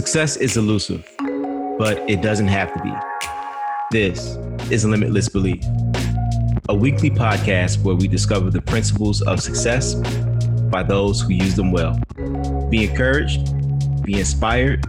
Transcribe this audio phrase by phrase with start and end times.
[0.00, 1.06] Success is elusive,
[1.76, 2.90] but it doesn't have to be.
[3.90, 4.38] This
[4.70, 5.62] is Limitless Belief,
[6.70, 9.96] a weekly podcast where we discover the principles of success
[10.70, 12.00] by those who use them well.
[12.70, 13.44] Be encouraged,
[14.02, 14.80] be inspired,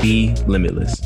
[0.00, 1.00] be limitless.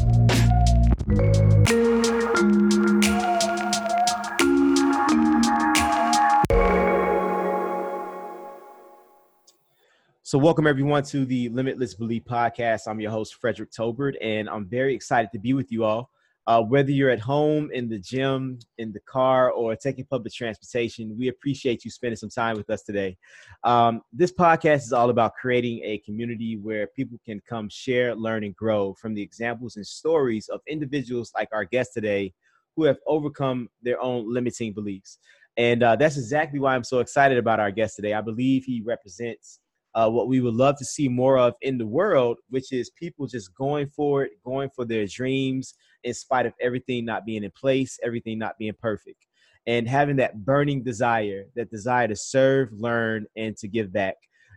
[10.35, 12.89] So, welcome everyone to the Limitless Belief podcast.
[12.89, 16.11] I'm your host, Frederick Tobert, and I'm very excited to be with you all.
[16.49, 21.17] Uh, whether you're at home, in the gym, in the car, or taking public transportation,
[21.17, 23.17] we appreciate you spending some time with us today.
[23.63, 28.43] Um, this podcast is all about creating a community where people can come share, learn,
[28.43, 32.35] and grow from the examples and stories of individuals like our guest today
[32.75, 35.21] who have overcome their own limiting beliefs.
[35.57, 38.15] And uh, that's exactly why I'm so excited about our guest today.
[38.15, 39.61] I believe he represents
[39.95, 43.27] uh, what we would love to see more of in the world, which is people
[43.27, 47.51] just going for it, going for their dreams in spite of everything not being in
[47.53, 49.27] place, everything not being perfect,
[49.67, 54.17] and having that burning desire, that desire to serve, learn, and to give back.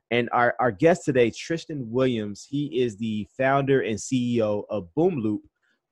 [0.10, 5.20] And our, our guest today, Tristan Williams, he is the founder and CEO of Boom
[5.20, 5.42] Loop,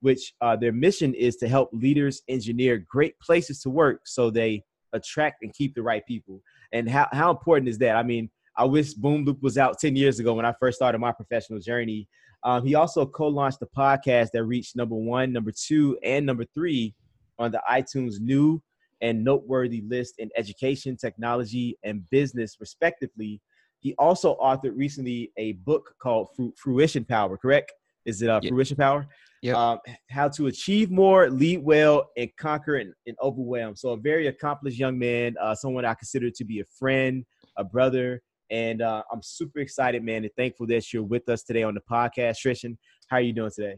[0.01, 4.63] which uh, their mission is to help leaders engineer great places to work so they
[4.93, 6.41] attract and keep the right people.
[6.71, 7.97] And how, how important is that?
[7.97, 10.99] I mean, I wish Boom Loop was out 10 years ago when I first started
[10.99, 12.07] my professional journey.
[12.43, 16.93] Um, he also co-launched the podcast that reached number one, number two, and number three
[17.39, 18.61] on the iTunes new
[19.01, 23.41] and noteworthy list in education, technology, and business, respectively.
[23.79, 27.37] He also authored recently a book called Fruition Power.
[27.37, 27.73] Correct?
[28.05, 28.51] Is it uh, yep.
[28.51, 29.07] Fruition Power?
[29.41, 29.53] Yeah.
[29.53, 33.75] Um, how to achieve more, lead well, and conquer and, and overwhelm.
[33.75, 37.25] So a very accomplished young man, uh, someone I consider to be a friend,
[37.57, 41.63] a brother, and uh, I'm super excited, man, and thankful that you're with us today
[41.63, 42.37] on the podcast.
[42.37, 43.77] Tristan, how are you doing today?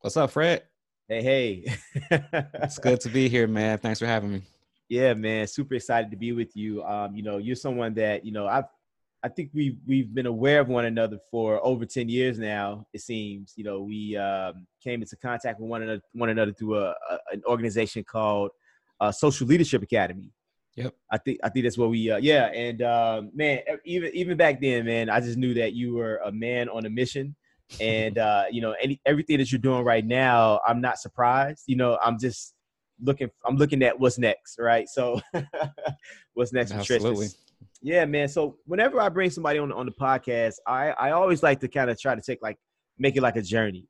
[0.00, 0.62] What's up, Fred?
[1.08, 1.76] Hey, hey.
[2.54, 3.78] it's good to be here, man.
[3.78, 4.42] Thanks for having me.
[4.88, 5.46] Yeah, man.
[5.46, 6.82] Super excited to be with you.
[6.84, 8.64] Um, you know, you're someone that, you know, I've
[9.24, 13.00] I think we've we've been aware of one another for over 10 years now, it
[13.00, 13.54] seems.
[13.56, 17.18] You know, we um, came into contact with one another one another through a, a
[17.32, 18.50] an organization called
[19.00, 20.30] uh, Social Leadership Academy.
[20.76, 20.94] Yep.
[21.10, 24.60] I think I think that's what we uh, yeah and um, man even even back
[24.60, 27.36] then man I just knew that you were a man on a mission.
[27.80, 31.64] And uh, you know any everything that you're doing right now I'm not surprised.
[31.66, 32.54] You know I'm just
[33.00, 34.88] looking I'm looking at what's next right?
[34.88, 35.20] So
[36.34, 37.28] what's next Absolutely.
[37.80, 41.60] yeah man so whenever I bring somebody on on the podcast I I always like
[41.60, 42.58] to kind of try to take like
[42.98, 43.88] make it like a journey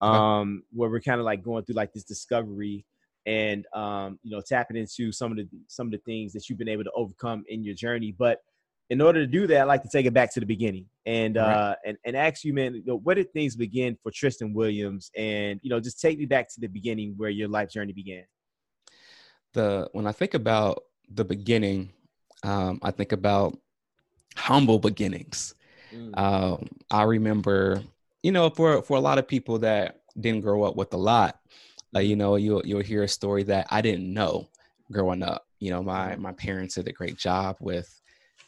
[0.00, 2.84] um where we're kind of like going through like this discovery
[3.26, 6.58] and um, you know tapping into some of the some of the things that you've
[6.58, 8.14] been able to overcome in your journey.
[8.16, 8.40] But
[8.90, 11.36] in order to do that, I like to take it back to the beginning and
[11.36, 11.44] right.
[11.44, 15.10] uh, and and ask you, man, you know, where did things begin for Tristan Williams?
[15.16, 18.24] And you know, just take me back to the beginning where your life journey began.
[19.52, 21.92] The when I think about the beginning,
[22.42, 23.56] um, I think about
[24.36, 25.54] humble beginnings.
[25.92, 26.18] Mm.
[26.18, 27.82] Um, I remember,
[28.22, 31.40] you know, for for a lot of people that didn't grow up with a lot,
[31.94, 34.48] uh, you know, you'll you'll hear a story that I didn't know
[34.90, 35.46] growing up.
[35.60, 36.22] You know, my mm-hmm.
[36.22, 38.00] my parents did a great job with,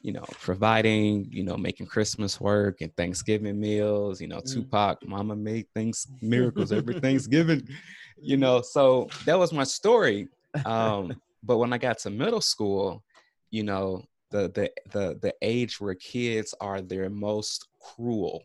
[0.03, 4.21] you know, providing, you know, making Christmas work and Thanksgiving meals.
[4.21, 4.53] You know, mm.
[4.53, 7.69] Tupac, Mama made things miracles every Thanksgiving.
[8.21, 10.29] You know, so that was my story.
[10.65, 13.03] Um, but when I got to middle school,
[13.51, 18.43] you know, the the the the age where kids are their most cruel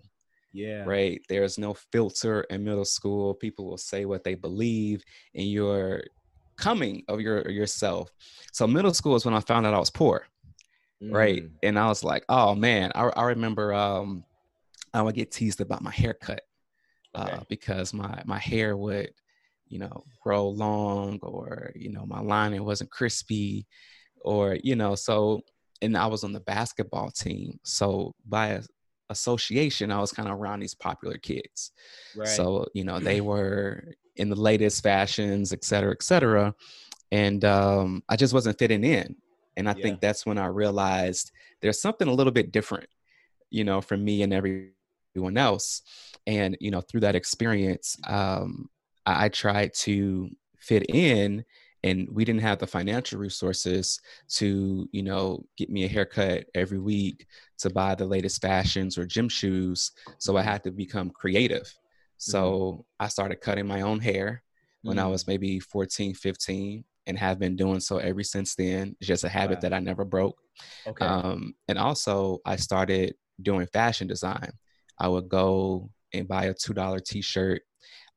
[0.54, 0.84] yeah.
[0.86, 1.22] Right.
[1.30, 3.34] There's no filter in middle school.
[3.34, 5.04] People will say what they believe
[5.34, 6.04] in your
[6.58, 8.12] coming of your yourself.
[8.52, 10.26] So middle school is when I found out I was poor.
[11.02, 11.14] Mm.
[11.14, 11.44] Right.
[11.64, 14.24] And I was like, oh man, I, I remember um
[14.94, 16.42] I would get teased about my haircut.
[17.16, 17.32] Uh, okay.
[17.34, 19.12] Uh, because my my hair would,
[19.68, 23.66] you know, grow long or, you know, my lining wasn't crispy
[24.22, 25.42] or, you know, so
[25.82, 27.60] and I was on the basketball team.
[27.64, 28.62] So by a,
[29.12, 31.72] association, I was kind of around these popular kids.
[32.16, 32.28] Right.
[32.28, 36.56] So, you know, they were in the latest fashions, et cetera, et cetera.
[37.12, 39.16] And um, I just wasn't fitting in.
[39.58, 39.84] And I yeah.
[39.84, 41.32] think that's when I realized
[41.62, 42.90] there's something a little bit different,
[43.50, 45.82] you know, from me and everyone else.
[46.26, 48.70] And, you know, through that experience, um,
[49.06, 51.44] I, I tried to fit in
[51.84, 54.00] and we didn't have the financial resources
[54.30, 57.26] to you know get me a haircut every week
[57.58, 61.74] to buy the latest fashions or gym shoes so i had to become creative
[62.18, 62.82] so mm-hmm.
[63.00, 64.44] i started cutting my own hair
[64.82, 65.06] when mm-hmm.
[65.06, 69.24] i was maybe 14 15 and have been doing so ever since then it's just
[69.24, 69.62] a habit wow.
[69.62, 70.38] that i never broke
[70.86, 71.06] okay.
[71.06, 74.52] Um, and also i started doing fashion design
[75.00, 77.62] i would go and buy a two dollar t shirt.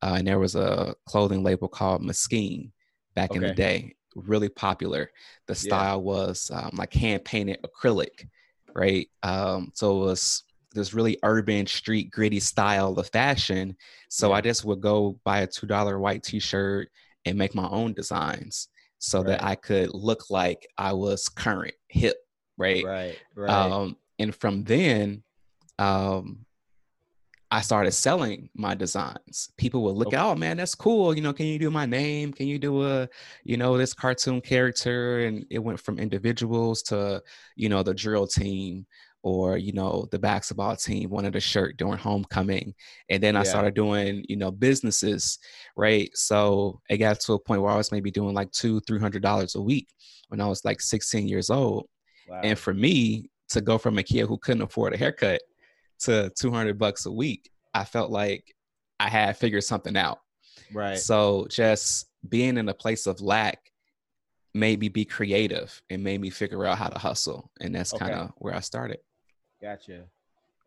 [0.01, 2.71] Uh, and there was a clothing label called Moschino
[3.15, 3.37] back okay.
[3.37, 5.11] in the day, really popular.
[5.47, 6.03] The style yeah.
[6.03, 8.27] was um, like hand painted acrylic,
[8.73, 9.07] right?
[9.23, 13.75] Um, so it was this really urban, street, gritty style of fashion.
[14.09, 14.35] So yeah.
[14.35, 16.89] I just would go buy a two dollar white t shirt
[17.25, 18.67] and make my own designs
[18.99, 19.27] so right.
[19.27, 22.17] that I could look like I was current, hip,
[22.57, 22.83] right?
[22.85, 23.17] Right.
[23.35, 23.49] Right.
[23.49, 25.23] Um, and from then,
[25.79, 26.44] um,
[27.51, 29.49] I started selling my designs.
[29.57, 30.17] People would look okay.
[30.17, 31.15] at, oh man, that's cool.
[31.15, 32.33] You know, can you do my name?
[32.33, 33.07] Can you do a,
[33.43, 35.25] you know, this cartoon character?
[35.25, 37.21] And it went from individuals to,
[37.55, 38.87] you know, the drill team
[39.25, 42.73] or you know the basketball team wanted a shirt during homecoming
[43.09, 45.39] and then i started doing you know businesses
[45.75, 48.99] right so it got to a point where i was maybe doing like two three
[48.99, 49.89] hundred dollars a week
[50.27, 51.87] when i was like 16 years old
[52.29, 52.39] wow.
[52.43, 55.41] and for me to go from a kid who couldn't afford a haircut
[55.99, 58.53] to 200 bucks a week i felt like
[58.99, 60.19] i had figured something out
[60.73, 63.59] right so just being in a place of lack
[64.53, 68.05] made me be creative and made me figure out how to hustle and that's okay.
[68.05, 68.97] kind of where i started
[69.65, 70.03] Gotcha.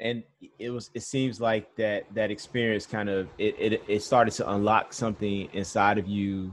[0.01, 0.23] And
[0.59, 0.91] it was.
[0.95, 5.49] It seems like that that experience kind of it it, it started to unlock something
[5.53, 6.53] inside of you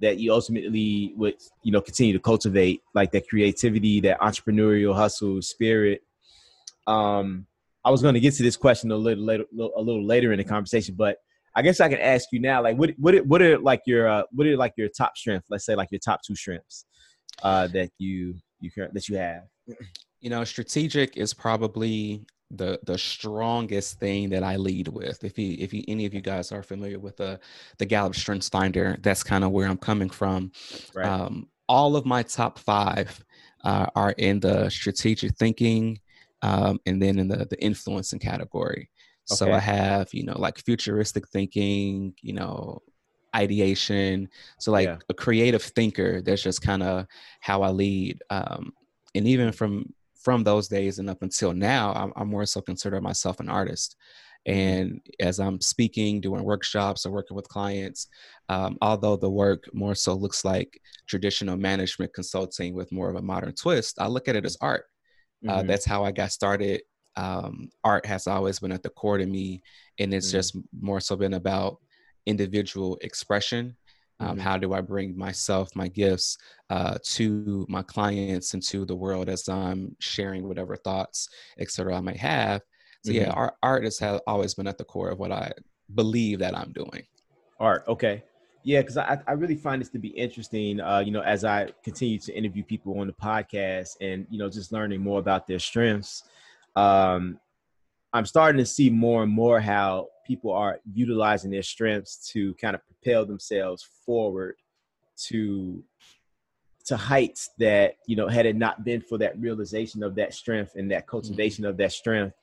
[0.00, 5.40] that you ultimately would you know continue to cultivate like that creativity that entrepreneurial hustle
[5.40, 6.02] spirit
[6.86, 7.46] um
[7.86, 10.38] i was going to get to this question a little later a little later in
[10.38, 11.16] the conversation but
[11.54, 14.06] i guess i can ask you now like what what are, what are like your
[14.08, 16.84] uh, what are like your top strengths let's say like your top two strengths
[17.42, 19.42] uh that you you that you have
[20.20, 25.22] you know, strategic is probably the the strongest thing that I lead with.
[25.24, 27.38] If you if you any of you guys are familiar with the
[27.78, 30.52] the Gallup Strengths Finder, that's kind of where I'm coming from.
[30.94, 31.06] Right.
[31.06, 33.24] Um, all of my top five
[33.64, 36.00] uh, are in the strategic thinking,
[36.42, 38.90] um, and then in the the influencing category.
[39.30, 39.36] Okay.
[39.36, 42.82] So I have you know like futuristic thinking, you know
[43.34, 44.28] ideation.
[44.58, 44.98] So like yeah.
[45.08, 46.22] a creative thinker.
[46.22, 47.06] That's just kind of
[47.40, 48.22] how I lead.
[48.30, 48.72] Um,
[49.14, 53.00] and even from from those days and up until now, I'm, I'm more so consider
[53.00, 53.96] myself an artist.
[54.48, 54.58] Mm-hmm.
[54.58, 58.08] And as I'm speaking, doing workshops or working with clients,
[58.48, 63.22] um, although the work more so looks like traditional management consulting with more of a
[63.22, 64.84] modern twist, I look at it as art.
[65.44, 65.58] Uh, mm-hmm.
[65.58, 66.82] Uh, that's how I got started.
[67.16, 69.62] Um, art has always been at the core to me,
[69.98, 70.38] and it's mm-hmm.
[70.38, 71.78] just more so been about
[72.26, 73.76] individual expression
[74.18, 74.40] um, mm-hmm.
[74.40, 76.38] How do I bring myself, my gifts
[76.70, 81.28] uh, to my clients and to the world as I'm sharing whatever thoughts,
[81.58, 81.96] etc.
[81.96, 82.62] I may have.
[83.04, 83.22] So mm-hmm.
[83.22, 85.52] yeah, art, art has always been at the core of what I
[85.94, 87.04] believe that I'm doing.
[87.60, 88.24] Art, okay.
[88.66, 90.80] Yeah, because I, I really find this to be interesting.
[90.80, 94.50] Uh, you know, as I continue to interview people on the podcast and you know
[94.50, 96.24] just learning more about their strengths,
[96.74, 97.38] um,
[98.12, 102.74] I'm starting to see more and more how people are utilizing their strengths to kind
[102.74, 104.56] of propel themselves forward
[105.28, 105.84] to
[106.86, 110.74] to heights that you know had it not been for that realization of that strength
[110.74, 111.70] and that cultivation mm-hmm.
[111.70, 112.34] of that strength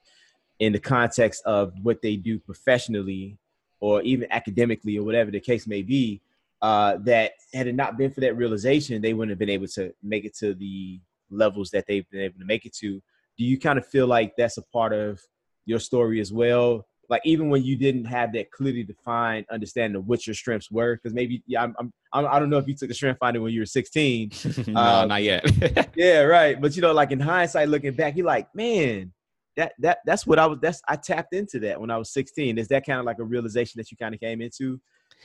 [0.60, 3.38] in the context of what they do professionally
[3.84, 6.22] or even academically or whatever the case may be
[6.62, 9.94] uh, that had it not been for that realization they wouldn't have been able to
[10.02, 13.02] make it to the levels that they've been able to make it to.
[13.38, 15.20] Do you kind of feel like that's a part of
[15.66, 16.88] your story as well?
[17.10, 20.96] Like even when you didn't have that clearly defined understanding of what your strengths were
[20.96, 23.52] because maybe yeah I'm, I'm I don't know if you took the strength finder when
[23.52, 24.32] you were 16
[24.68, 25.44] no um, not yet.
[25.98, 26.60] Yeah right.
[26.60, 29.12] But you know like in hindsight looking back you're like man
[29.58, 32.58] that that that's what I was that's I tapped into that when I was 16
[32.58, 34.80] is that kind of like a realization that you kind of came into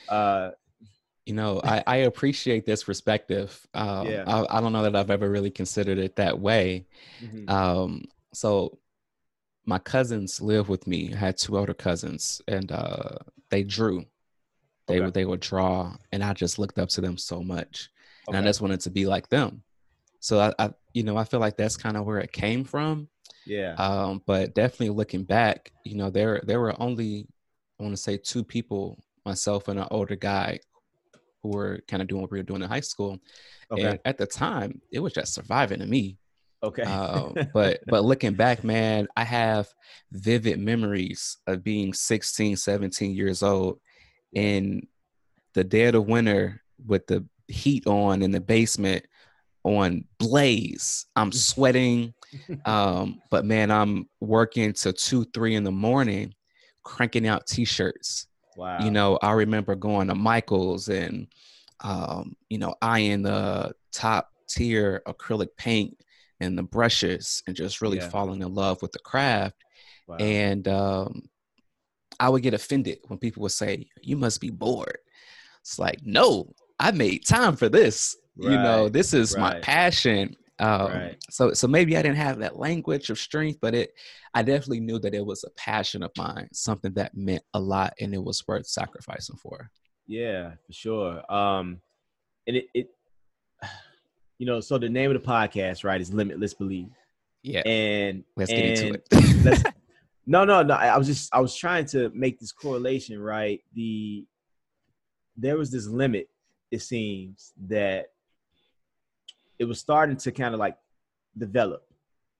[0.07, 0.51] uh
[1.25, 4.23] you know I, I appreciate this perspective um, yeah.
[4.27, 6.85] I, I don't know that I've ever really considered it that way
[7.21, 7.49] mm-hmm.
[7.49, 8.77] um so
[9.69, 11.13] my cousins live with me.
[11.13, 13.17] I had two older cousins, and uh,
[13.49, 14.03] they drew.
[14.87, 15.05] They okay.
[15.05, 17.89] would they would draw, and I just looked up to them so much,
[18.27, 18.35] okay.
[18.35, 19.61] and I just wanted to be like them.
[20.19, 23.07] So I, I you know, I feel like that's kind of where it came from.
[23.49, 23.73] Yeah.
[23.73, 27.27] Um, but definitely looking back, you know, there there were only
[27.79, 30.59] I want to say two people, myself and an older guy,
[31.41, 33.19] who were kind of doing what we were doing in high school.
[33.71, 33.83] Okay.
[33.83, 36.17] And at the time, it was just surviving to me.
[36.61, 36.83] Okay.
[36.83, 39.67] um, but but looking back, man, I have
[40.11, 43.79] vivid memories of being 16, 17 years old
[44.33, 44.87] in
[45.53, 49.05] the dead of winter with the heat on in the basement
[49.63, 51.05] on blaze.
[51.15, 52.13] I'm sweating.
[52.65, 56.33] Um, but man, I'm working till two, three in the morning,
[56.83, 58.27] cranking out t-shirts.
[58.55, 58.79] Wow.
[58.83, 61.27] You know, I remember going to Michael's and
[61.81, 65.97] um, you know, eyeing the top tier acrylic paint
[66.39, 68.09] and the brushes and just really yeah.
[68.09, 69.55] falling in love with the craft.
[70.07, 70.17] Wow.
[70.17, 71.29] And um,
[72.19, 74.97] I would get offended when people would say, "You must be bored."
[75.61, 78.15] It's like, no, I made time for this.
[78.37, 78.51] Right.
[78.51, 79.55] You know, this is right.
[79.55, 80.35] my passion.
[80.59, 81.17] Um, right.
[81.29, 83.93] So, so maybe I didn't have that language of strength, but it,
[84.33, 87.93] I definitely knew that it was a passion of mine, something that meant a lot,
[87.99, 89.71] and it was worth sacrificing for.
[90.07, 91.33] Yeah, for sure.
[91.33, 91.81] Um,
[92.47, 92.89] and it, it,
[94.37, 96.89] you know, so the name of the podcast, right, is Limitless Believe.
[97.43, 97.61] Yeah.
[97.61, 99.73] And let's and get into it.
[100.25, 100.73] no, no, no.
[100.73, 103.61] I was just I was trying to make this correlation, right?
[103.73, 104.25] The
[105.37, 106.27] there was this limit,
[106.69, 108.07] it seems, that
[109.59, 110.77] it was starting to kind of like
[111.37, 111.85] develop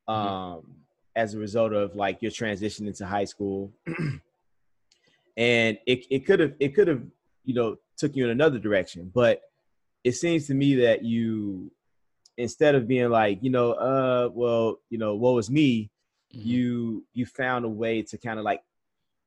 [0.07, 0.27] mm-hmm.
[0.27, 0.71] um mm-hmm.
[1.15, 3.71] as a result of like your transition into high school.
[5.37, 7.03] and it it could have it could have,
[7.43, 9.41] you know, took you in another direction, but
[10.03, 11.71] it seems to me that you
[12.37, 15.91] instead of being like, you know, uh, well, you know, what was me,
[16.33, 16.47] mm-hmm.
[16.47, 18.61] you you found a way to kind of like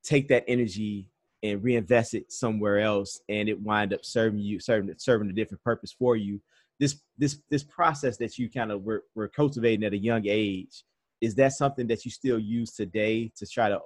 [0.03, 1.09] take that energy
[1.43, 5.63] and reinvest it somewhere else, and it wind up serving you, serving serving a different
[5.63, 6.41] purpose for you.
[6.83, 10.75] This this this process that you kind of were, were cultivating at a young age,
[11.21, 13.79] is that something that you still use today to try to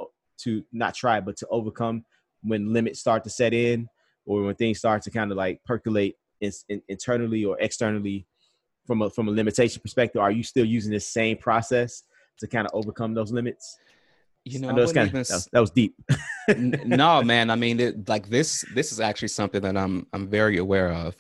[0.45, 2.05] to not try but to overcome
[2.43, 3.87] when limits start to set in,
[4.25, 8.27] or when things start to kind of like percolate in, in, internally or externally
[8.87, 12.03] from a from a limitation perspective, are you still using this same process
[12.39, 13.79] to kind of overcome those limits?
[14.49, 15.95] You know, I know kind of, that, was, that was deep.
[16.57, 17.51] no, man.
[17.51, 18.65] I mean, it, like this.
[18.75, 21.17] This is actually something that I'm I'm very aware of.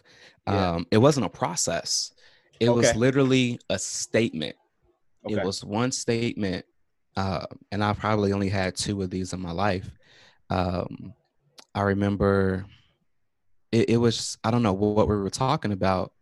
[0.46, 0.70] Yeah.
[0.70, 2.12] Um, it wasn't a process.
[2.60, 2.76] It okay.
[2.76, 4.54] was literally a statement.
[5.26, 5.34] Okay.
[5.34, 6.64] It was one statement,
[7.16, 9.90] uh, and I probably only had two of these in my life.
[10.48, 11.12] Um,
[11.74, 12.64] I remember
[13.72, 16.12] it, it was I don't know what, what we were talking about,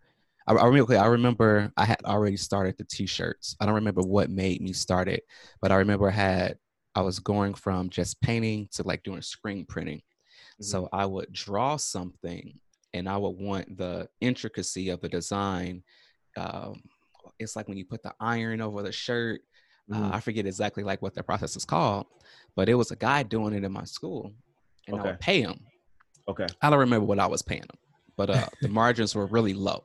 [0.46, 3.56] I, I remember, I remember I had already started the t-shirts.
[3.60, 5.24] I don't remember what made me start it,
[5.60, 6.58] but I remember I had
[6.94, 9.98] I was going from just painting to like doing screen printing.
[9.98, 10.64] Mm-hmm.
[10.64, 12.58] So I would draw something
[12.92, 15.82] and I would want the intricacy of the design.
[16.36, 16.82] Um,
[17.38, 19.42] it's like when you put the iron over the shirt.
[19.92, 20.04] Uh, mm-hmm.
[20.04, 22.06] Uh, I forget exactly like what the process is called,
[22.56, 24.32] but it was a guy doing it in my school,
[24.86, 25.08] and okay.
[25.08, 25.60] I would pay him.
[26.26, 26.46] Okay.
[26.62, 27.78] I don't remember what I was paying him,
[28.16, 29.84] but uh, the margins were really low.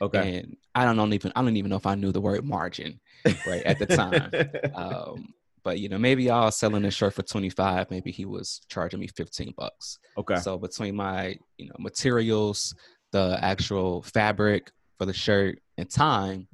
[0.00, 0.38] Okay.
[0.38, 3.00] And I don't, don't even I don't even know if I knew the word margin
[3.46, 4.30] right at the time.
[4.74, 8.60] um, but you know, maybe I was selling a shirt for 25, maybe he was
[8.68, 9.98] charging me 15 bucks.
[10.18, 10.36] Okay.
[10.36, 12.74] So between my, you know, materials,
[13.12, 16.48] the actual fabric for the shirt and time,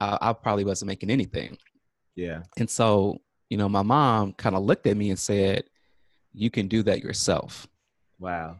[0.00, 1.56] uh, I probably wasn't making anything.
[2.16, 2.42] Yeah.
[2.58, 3.18] And so,
[3.48, 5.64] you know, my mom kind of looked at me and said,
[6.32, 7.66] You can do that yourself.
[8.18, 8.56] Wow.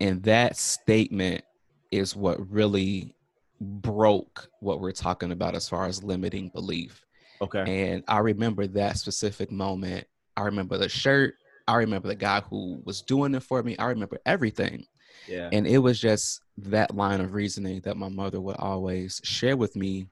[0.00, 1.44] And that statement
[1.90, 3.14] is what really
[3.60, 7.04] broke what we're talking about as far as limiting belief.
[7.40, 7.92] Okay.
[7.92, 10.06] And I remember that specific moment.
[10.36, 11.34] I remember the shirt.
[11.66, 13.76] I remember the guy who was doing it for me.
[13.78, 14.86] I remember everything.
[15.26, 15.50] Yeah.
[15.52, 19.76] And it was just that line of reasoning that my mother would always share with
[19.76, 20.06] me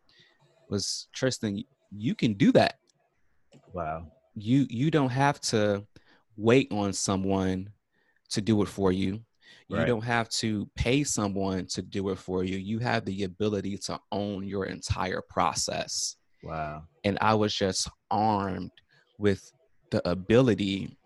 [0.69, 2.79] was Tristan, you can do that.
[3.73, 4.07] Wow.
[4.35, 5.87] You you don't have to
[6.37, 7.71] wait on someone
[8.31, 9.21] to do it for you.
[9.69, 9.87] You right.
[9.87, 12.57] don't have to pay someone to do it for you.
[12.57, 16.17] You have the ability to own your entire process.
[16.47, 16.85] Wow.
[17.05, 18.71] And I was just armed
[19.19, 19.53] with
[19.91, 20.97] the ability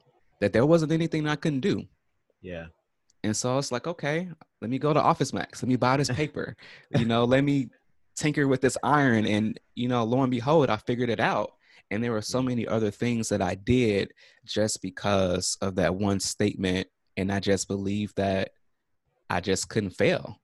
[0.41, 1.85] that there wasn't anything I couldn't do.
[2.43, 2.67] Yeah.
[3.23, 4.29] And so it's like, okay,
[4.61, 5.63] let me go to Office Max.
[5.63, 6.57] Let me buy this paper.
[6.97, 7.69] you know, let me
[8.17, 9.27] tinker with this iron.
[9.27, 11.53] And, you know, lo and behold, I figured it out.
[11.91, 14.13] And there were so many other things that I did
[14.47, 18.51] just because of that one statement and I just believed that
[19.29, 20.41] I just couldn't fail.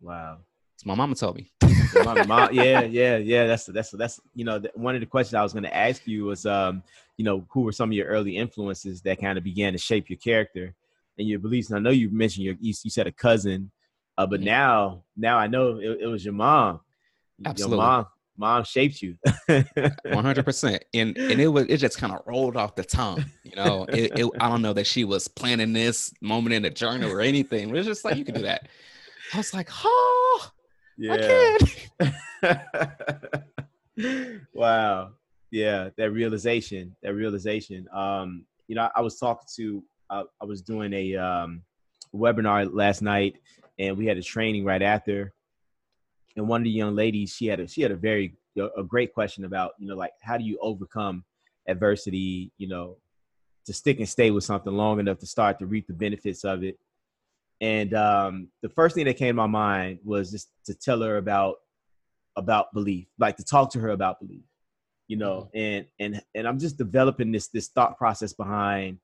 [0.00, 0.38] Wow.
[0.76, 1.50] So my mama told me.
[2.04, 3.46] my mom, yeah, yeah, yeah.
[3.46, 6.24] That's that's that's you know one of the questions I was going to ask you
[6.24, 6.82] was um
[7.16, 10.08] you know who were some of your early influences that kind of began to shape
[10.08, 10.74] your character
[11.18, 11.70] and your beliefs.
[11.70, 13.70] And I know you mentioned your you, you said a cousin,
[14.18, 16.80] uh, but now now I know it, it was your mom.
[17.44, 17.78] Absolutely.
[17.78, 18.06] Your mom
[18.40, 19.16] mom shaped you
[19.48, 23.84] 100% and and it was it just kind of rolled off the tongue you know
[23.90, 27.20] it, it, i don't know that she was planning this moment in the journal or
[27.20, 28.66] anything it was just like you can do that
[29.34, 30.50] i was like oh
[31.00, 31.56] yeah.
[34.54, 35.12] wow.
[35.50, 37.88] Yeah that realization that realization.
[37.92, 41.62] Um you know i was talking to uh, i was doing a um
[42.14, 43.36] webinar last night
[43.80, 45.32] and we had a training right after.
[46.36, 49.12] And one of the young ladies she had a she had a very a great
[49.12, 51.24] question about you know like how do you overcome
[51.66, 52.96] adversity you know
[53.66, 56.62] to stick and stay with something long enough to start to reap the benefits of
[56.62, 56.78] it
[57.60, 61.16] and um, the first thing that came to my mind was just to tell her
[61.16, 61.56] about
[62.36, 64.44] about belief like to talk to her about belief
[65.08, 65.58] you know mm-hmm.
[65.58, 68.98] and and and i'm just developing this this thought process behind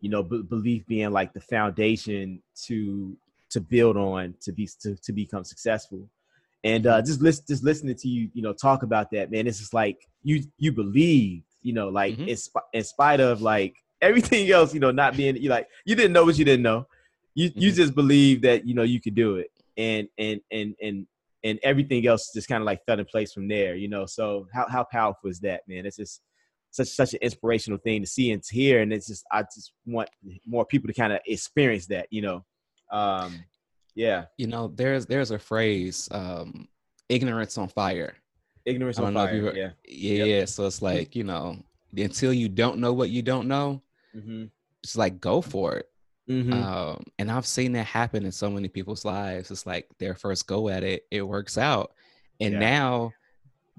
[0.00, 3.16] you know, b- belief being like the foundation to
[3.50, 6.08] to build on to be to, to become successful.
[6.64, 9.46] And uh, just listen, just listening to you, you know, talk about that, man.
[9.46, 12.28] It's just like you you believe, you know, like mm-hmm.
[12.28, 15.94] in, sp- in spite of like everything else, you know, not being you like you
[15.94, 16.86] didn't know what you didn't know.
[17.38, 17.60] You mm-hmm.
[17.60, 21.06] you just believe that you know you could do it, and and and and
[21.44, 24.06] and everything else just kind of like fell in place from there, you know.
[24.06, 25.86] So how how powerful is that, man?
[25.86, 26.20] It's just
[26.72, 29.72] such such an inspirational thing to see and to hear, and it's just I just
[29.86, 30.08] want
[30.44, 32.44] more people to kind of experience that, you know.
[32.90, 33.44] Um,
[33.94, 34.24] yeah.
[34.36, 36.66] You know, there's there's a phrase, um,
[37.08, 38.16] ignorance on fire.
[38.64, 39.28] Ignorance on fire.
[39.28, 39.70] Ever, yeah.
[39.86, 40.24] Yeah.
[40.24, 40.48] Yep.
[40.48, 41.56] So it's like, you know,
[41.96, 43.80] until you don't know what you don't know,
[44.12, 44.46] mm-hmm.
[44.82, 45.88] it's like go for it.
[46.28, 46.52] Mm-hmm.
[46.52, 49.50] Um, and I've seen that happen in so many people's lives.
[49.50, 51.92] It's like their first go at it, it works out.
[52.40, 52.60] And yeah.
[52.60, 53.12] now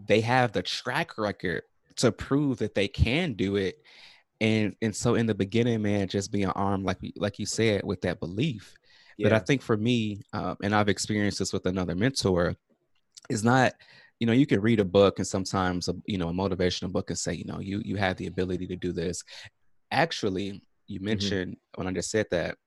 [0.08, 1.64] they have the track record
[1.98, 3.82] to prove that they can do it.
[4.42, 8.02] And and so in the beginning, man, just being armed, like like you said, with
[8.02, 8.74] that belief.
[9.18, 9.26] Yeah.
[9.26, 12.56] But I think for me, um, and I've experienced this with another mentor,
[13.30, 13.74] is not
[14.20, 17.10] you know you can read a book and sometimes a, you know a motivational book
[17.10, 19.24] and say you know you you have the ability to do this
[19.92, 21.06] actually you mm-hmm.
[21.06, 21.82] mentioned mm-hmm.
[21.82, 22.58] when I just said that,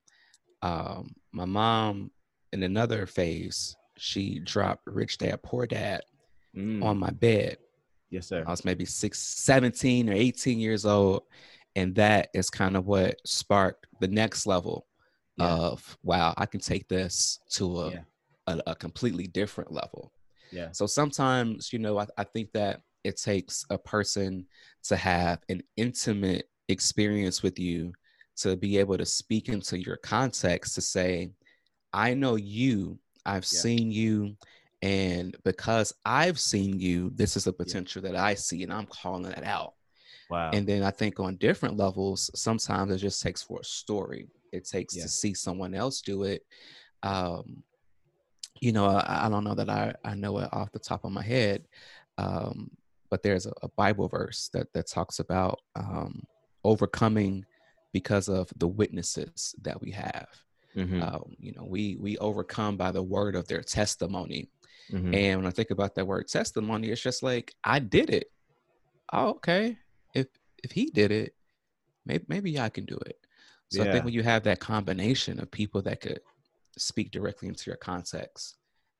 [0.63, 2.11] um, my mom
[2.53, 6.03] in another phase, she dropped Rich Dad Poor Dad
[6.57, 6.83] mm.
[6.83, 7.59] on my bed.
[8.11, 8.45] Yes, sir.
[8.47, 11.23] I was maybe six, 17 or 18 years old.
[11.75, 14.87] And that is kind of what sparked the next level
[15.39, 15.47] yeah.
[15.47, 18.01] of wow, I can take this to a, yeah.
[18.47, 20.13] a, a, completely different level.
[20.51, 20.69] Yeah.
[20.73, 24.47] So sometimes, you know, I, I think that it takes a person
[24.85, 27.95] to have an intimate experience with you
[28.37, 31.31] to be able to speak into your context to say,
[31.93, 33.61] I know you, I've yeah.
[33.61, 34.37] seen you,
[34.81, 38.13] and because I've seen you, this is a potential yeah.
[38.13, 39.75] that I see, and I'm calling it out.
[40.31, 40.51] Wow.
[40.53, 44.29] And then I think on different levels, sometimes it just takes for a story.
[44.51, 45.03] It takes yeah.
[45.03, 46.45] to see someone else do it.
[47.03, 47.63] Um,
[48.61, 51.13] you know, I, I, don't know that I, I know it off the top of
[51.13, 51.67] my head,
[52.17, 52.71] um,
[53.11, 56.23] but there's a, a, Bible verse that that talks about um,
[56.65, 57.45] overcoming
[57.93, 60.29] because of the witnesses that we have.
[60.77, 61.03] Mm-hmm.
[61.03, 64.49] Um, you know, we we overcome by the word of their testimony.
[64.91, 65.15] Mm-hmm.
[65.15, 68.31] And when I think about that word testimony, it's just like I did it.
[69.13, 69.77] Oh, okay.
[70.15, 70.29] If
[70.65, 71.35] if he did it,
[72.07, 73.19] maybe maybe I can do it.
[73.71, 73.89] So yeah.
[73.89, 76.21] I think when you have that combination of people that could
[76.77, 78.57] speak directly into your context,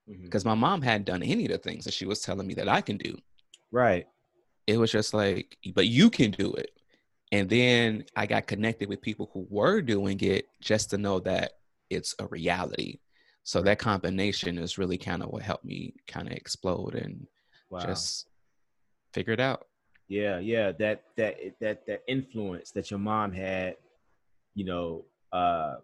[0.07, 0.61] because mm-hmm.
[0.61, 2.81] my mom hadn't done any of the things that she was telling me that I
[2.81, 3.17] can do.
[3.71, 4.07] Right.
[4.67, 6.71] It was just like, but you can do it.
[7.33, 11.53] And then I got connected with people who were doing it just to know that
[11.89, 12.99] it's a reality.
[13.43, 17.27] So that combination is really kind of what helped me kind of explode and
[17.71, 17.81] wow.
[17.81, 18.27] just
[19.15, 19.67] figure it out.
[20.09, 23.77] Yeah, yeah, that that that that influence that your mom had,
[24.55, 25.77] you know, uh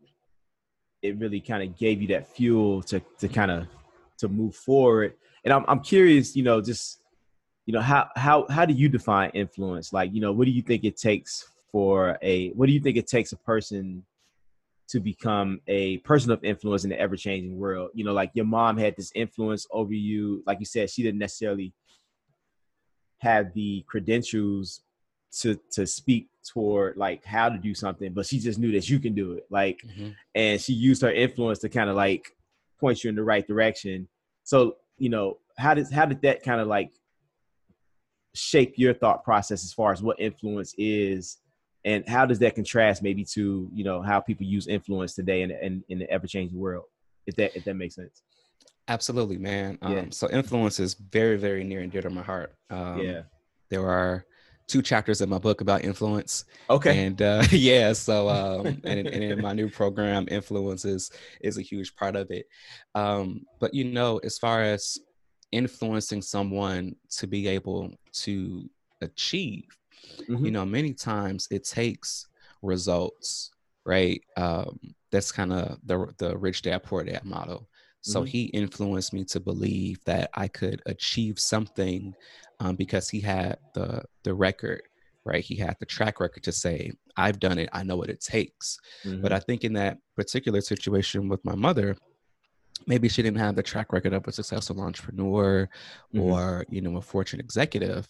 [1.00, 3.66] it really kind of gave you that fuel to to kind of
[4.18, 5.14] to move forward.
[5.44, 6.97] And I'm I'm curious, you know, just
[7.68, 9.92] you know how how how do you define influence?
[9.92, 12.96] Like you know what do you think it takes for a what do you think
[12.96, 14.04] it takes a person
[14.88, 17.90] to become a person of influence in the ever-changing world?
[17.92, 20.42] You know like your mom had this influence over you.
[20.46, 21.74] Like you said she didn't necessarily
[23.18, 24.80] have the credentials
[25.40, 28.98] to to speak toward like how to do something but she just knew that you
[28.98, 29.44] can do it.
[29.50, 30.12] Like mm-hmm.
[30.34, 32.34] and she used her influence to kind of like
[32.80, 34.08] point you in the right direction.
[34.44, 36.92] So you know how did how did that kind of like
[38.34, 41.38] shape your thought process as far as what influence is
[41.84, 45.50] and how does that contrast maybe to you know how people use influence today in,
[45.50, 46.84] in, in the ever-changing world
[47.26, 48.22] if that if that makes sense?
[48.88, 49.78] Absolutely man.
[49.82, 52.54] Um, so influence is very very near and dear to my heart.
[52.70, 53.22] Um, yeah.
[53.70, 54.24] there are
[54.66, 56.44] two chapters in my book about influence.
[56.68, 57.06] Okay.
[57.06, 61.10] And uh, yeah so um, and, and, in my new program influence is,
[61.40, 62.46] is a huge part of it.
[62.94, 64.98] Um, but you know as far as
[65.52, 68.68] influencing someone to be able to
[69.00, 69.64] achieve
[70.28, 70.44] mm-hmm.
[70.44, 72.26] you know many times it takes
[72.62, 73.50] results
[73.84, 74.78] right um,
[75.10, 77.68] that's kind of the the rich dad poor dad model
[78.00, 78.28] so mm-hmm.
[78.28, 82.14] he influenced me to believe that i could achieve something
[82.60, 84.82] um, because he had the the record
[85.24, 88.20] right he had the track record to say i've done it i know what it
[88.20, 89.22] takes mm-hmm.
[89.22, 91.96] but i think in that particular situation with my mother
[92.88, 95.68] maybe she didn't have the track record of a successful entrepreneur
[96.14, 96.20] mm-hmm.
[96.20, 98.08] or you know a fortune executive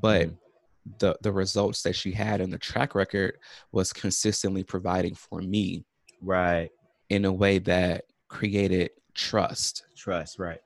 [0.00, 0.90] but mm-hmm.
[0.98, 3.36] the the results that she had and the track record
[3.72, 5.84] was consistently providing for me
[6.22, 6.70] right
[7.10, 10.60] in a way that created trust trust right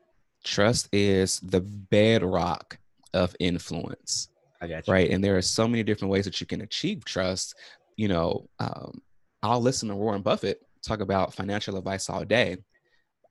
[0.44, 2.78] trust is the bedrock
[3.14, 4.28] of influence
[4.60, 4.92] I got you.
[4.92, 7.54] right and there are so many different ways that you can achieve trust
[7.96, 9.00] you know um,
[9.42, 12.58] I'll listen to Warren Buffett talk about financial advice all day.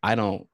[0.04, 0.48] I don't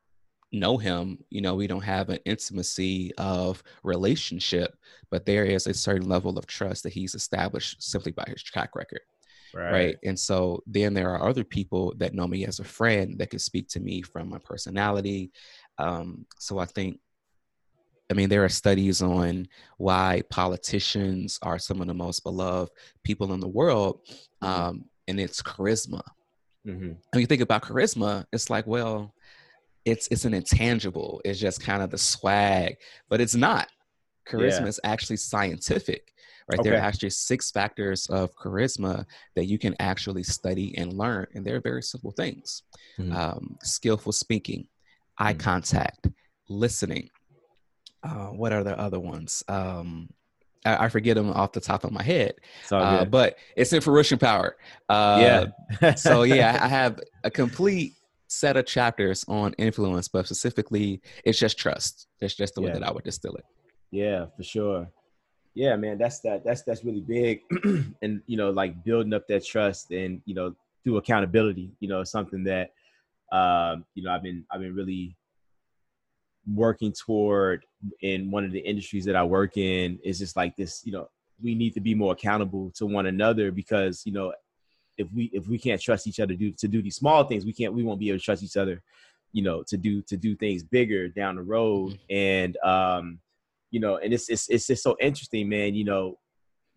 [0.51, 4.75] know him, you know, we don't have an intimacy of relationship,
[5.11, 8.75] but there is a certain level of trust that he's established simply by his track
[8.75, 9.01] record.
[9.53, 9.71] Right.
[9.71, 9.97] right.
[10.03, 13.39] And so then there are other people that know me as a friend that can
[13.39, 15.31] speak to me from my personality.
[15.79, 16.99] Um, so I think,
[18.11, 22.71] I mean, there are studies on why politicians are some of the most beloved
[23.03, 24.45] people in the world, mm-hmm.
[24.45, 26.01] um, and it's charisma.
[26.67, 26.93] Mm-hmm.
[27.11, 29.13] When you think about charisma, it's like, well,
[29.85, 31.21] it's it's an intangible.
[31.25, 32.77] It's just kind of the swag,
[33.09, 33.67] but it's not.
[34.27, 34.67] Charisma yeah.
[34.67, 36.13] is actually scientific,
[36.49, 36.59] right?
[36.59, 36.69] Okay.
[36.69, 41.45] There are actually six factors of charisma that you can actually study and learn, and
[41.45, 42.63] they're very simple things:
[42.99, 43.15] mm-hmm.
[43.15, 44.67] um, skillful speaking,
[45.17, 45.39] eye mm-hmm.
[45.39, 46.07] contact,
[46.47, 47.09] listening.
[48.03, 49.43] Uh, what are the other ones?
[49.49, 50.09] Um,
[50.65, 52.35] I, I, forget them off the top of my head,
[52.71, 54.55] uh, but it's in fruition power.
[54.87, 55.95] Uh, yeah.
[55.95, 57.93] so yeah, I have a complete
[58.29, 62.07] set of chapters on influence, but specifically, it's just trust.
[62.21, 63.43] That's just the way that I would distill it.
[63.91, 64.87] Yeah, for sure.
[65.55, 66.45] Yeah, man, that's that.
[66.45, 67.41] That's that's really big,
[68.01, 71.71] and you know, like building up that trust, and you know, through accountability.
[71.79, 72.71] You know, something that,
[73.31, 75.17] um, you know, I've been I've been really
[76.47, 77.65] working toward
[78.01, 80.85] in one of the industries that I work in is just like this.
[80.85, 81.09] You know,
[81.41, 84.31] we need to be more accountable to one another because you know
[84.99, 87.45] if we if we can't trust each other to do to do these small things,
[87.45, 88.83] we can't we won't be able to trust each other,
[89.31, 91.93] you know, to do to do things bigger down the road.
[91.93, 92.15] Mm-hmm.
[92.15, 93.19] And um,
[93.71, 95.73] you know, and it's it's it's just so interesting, man.
[95.73, 96.17] You know,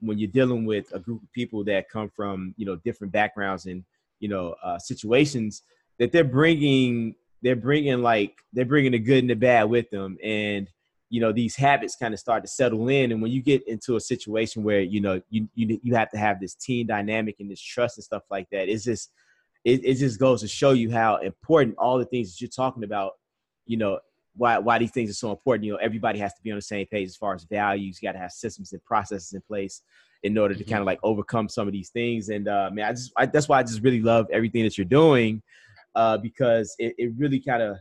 [0.00, 3.66] when you're dealing with a group of people that come from you know different backgrounds
[3.66, 3.84] and
[4.20, 5.62] you know uh, situations
[5.98, 10.16] that they're bringing they're bringing like they're bringing the good and the bad with them
[10.22, 10.68] and
[11.12, 13.96] you know these habits kind of start to settle in and when you get into
[13.96, 17.50] a situation where you know you you, you have to have this team dynamic and
[17.50, 19.12] this trust and stuff like that it's just
[19.62, 22.82] it, it just goes to show you how important all the things that you're talking
[22.82, 23.12] about
[23.66, 24.00] you know
[24.36, 26.62] why why these things are so important you know everybody has to be on the
[26.62, 29.82] same page as far as values you got to have systems and processes in place
[30.22, 30.70] in order to mm-hmm.
[30.70, 33.50] kind of like overcome some of these things and uh man i just I, that's
[33.50, 35.42] why i just really love everything that you're doing
[35.94, 37.76] uh because it, it really kind of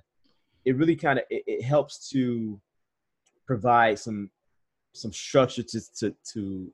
[0.66, 2.60] it really kind of it, it helps to
[3.52, 4.30] provide some
[4.94, 6.72] some structure to to, to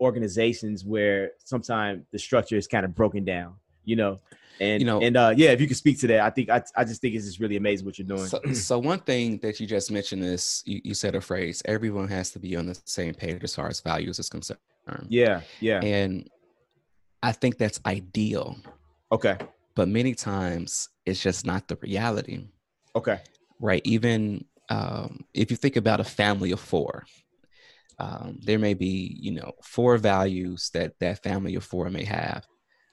[0.00, 4.18] organizations where sometimes the structure is kind of broken down you know?
[4.58, 6.62] And you know and uh yeah if you could speak to that i think i,
[6.74, 8.26] I just think it's just really amazing what you're doing.
[8.26, 12.08] So, so one thing that you just mentioned is you, you said a phrase everyone
[12.08, 14.58] has to be on the same page as far as values is concerned.
[15.08, 15.80] Yeah yeah.
[15.82, 16.28] And
[17.22, 18.56] i think that's ideal.
[19.12, 19.36] Okay.
[19.74, 22.46] But many times it's just not the reality.
[22.96, 23.20] Okay.
[23.60, 27.04] Right even um, if you think about a family of four,
[27.98, 32.46] um, there may be you know four values that that family of four may have.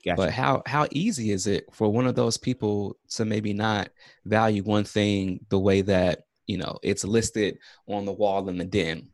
[0.05, 0.17] Gotcha.
[0.17, 3.89] But how how easy is it for one of those people to maybe not
[4.25, 7.57] value one thing the way that you know it's listed
[7.87, 9.09] on the wall in the den?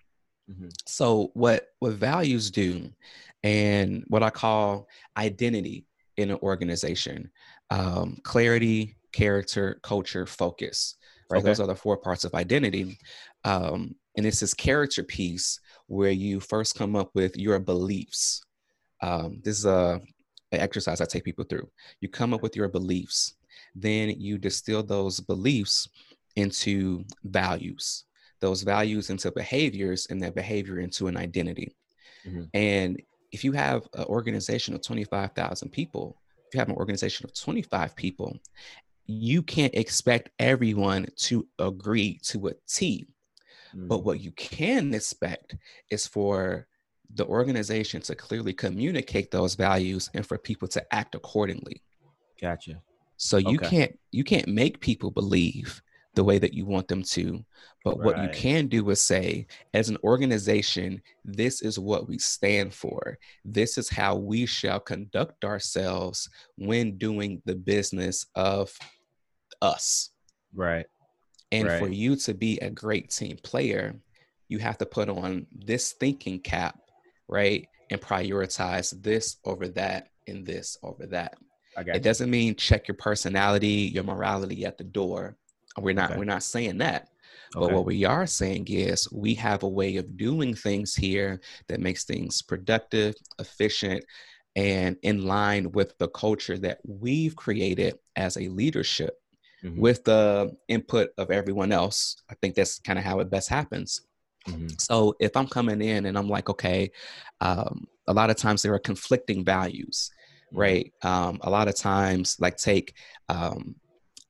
[0.49, 0.69] Mm-hmm.
[0.85, 2.91] So what what values do,
[3.43, 5.85] and what I call identity
[6.17, 7.31] in an organization,
[7.69, 10.95] um, clarity, character, culture, focus
[11.29, 11.39] right?
[11.39, 11.45] Okay.
[11.45, 12.97] Those are the four parts of identity.
[13.43, 18.43] Um, and it's this character piece where you first come up with your beliefs.
[19.01, 20.01] Um, this is a,
[20.51, 21.69] an exercise I take people through.
[22.01, 23.35] You come up with your beliefs,
[23.75, 25.87] then you distill those beliefs
[26.35, 28.05] into values,
[28.39, 31.75] those values into behaviors, and that behavior into an identity.
[32.27, 32.43] Mm-hmm.
[32.53, 37.33] And if you have an organization of 25,000 people, if you have an organization of
[37.39, 38.37] 25 people
[39.09, 43.07] you can't expect everyone to agree to a T.
[43.75, 43.87] Mm.
[43.87, 45.55] But what you can expect
[45.89, 46.67] is for
[47.15, 51.81] the organization to clearly communicate those values and for people to act accordingly.
[52.39, 52.83] Gotcha.
[53.17, 53.69] So you okay.
[53.69, 55.81] can't you can't make people believe
[56.13, 57.43] the way that you want them to.
[57.83, 58.05] But right.
[58.05, 63.17] what you can do is say, as an organization, this is what we stand for.
[63.43, 68.77] This is how we shall conduct ourselves when doing the business of
[69.61, 70.11] us.
[70.53, 70.85] Right.
[71.51, 71.79] And right.
[71.79, 73.95] for you to be a great team player,
[74.47, 76.79] you have to put on this thinking cap,
[77.27, 77.67] right?
[77.89, 81.37] And prioritize this over that and this over that.
[81.95, 85.37] it doesn't mean check your personality, your morality at the door.
[85.77, 86.19] We're not okay.
[86.19, 87.09] we're not saying that.
[87.55, 87.65] Okay.
[87.65, 91.79] But what we are saying is we have a way of doing things here that
[91.79, 94.03] makes things productive, efficient,
[94.55, 99.19] and in line with the culture that we've created as a leadership
[99.63, 99.79] mm-hmm.
[99.79, 102.21] with the input of everyone else.
[102.29, 104.01] I think that's kind of how it best happens.
[104.47, 104.67] Mm-hmm.
[104.77, 106.91] So if I'm coming in and I'm like, okay,
[107.41, 110.11] um, a lot of times there are conflicting values,
[110.51, 110.91] right?
[111.03, 112.95] Um, a lot of times, like take
[113.27, 113.75] um,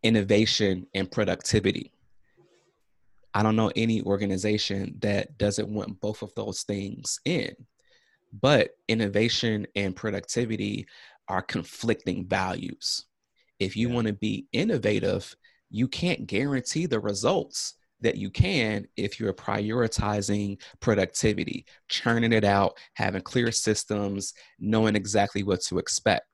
[0.03, 1.93] innovation and productivity.
[3.33, 7.55] I don't know any organization that doesn't want both of those things in.
[8.41, 10.87] But innovation and productivity
[11.27, 13.05] are conflicting values.
[13.59, 13.95] If you yeah.
[13.95, 15.35] want to be innovative,
[15.69, 22.77] you can't guarantee the results that you can if you're prioritizing productivity, churning it out,
[22.93, 26.25] having clear systems, knowing exactly what to expect.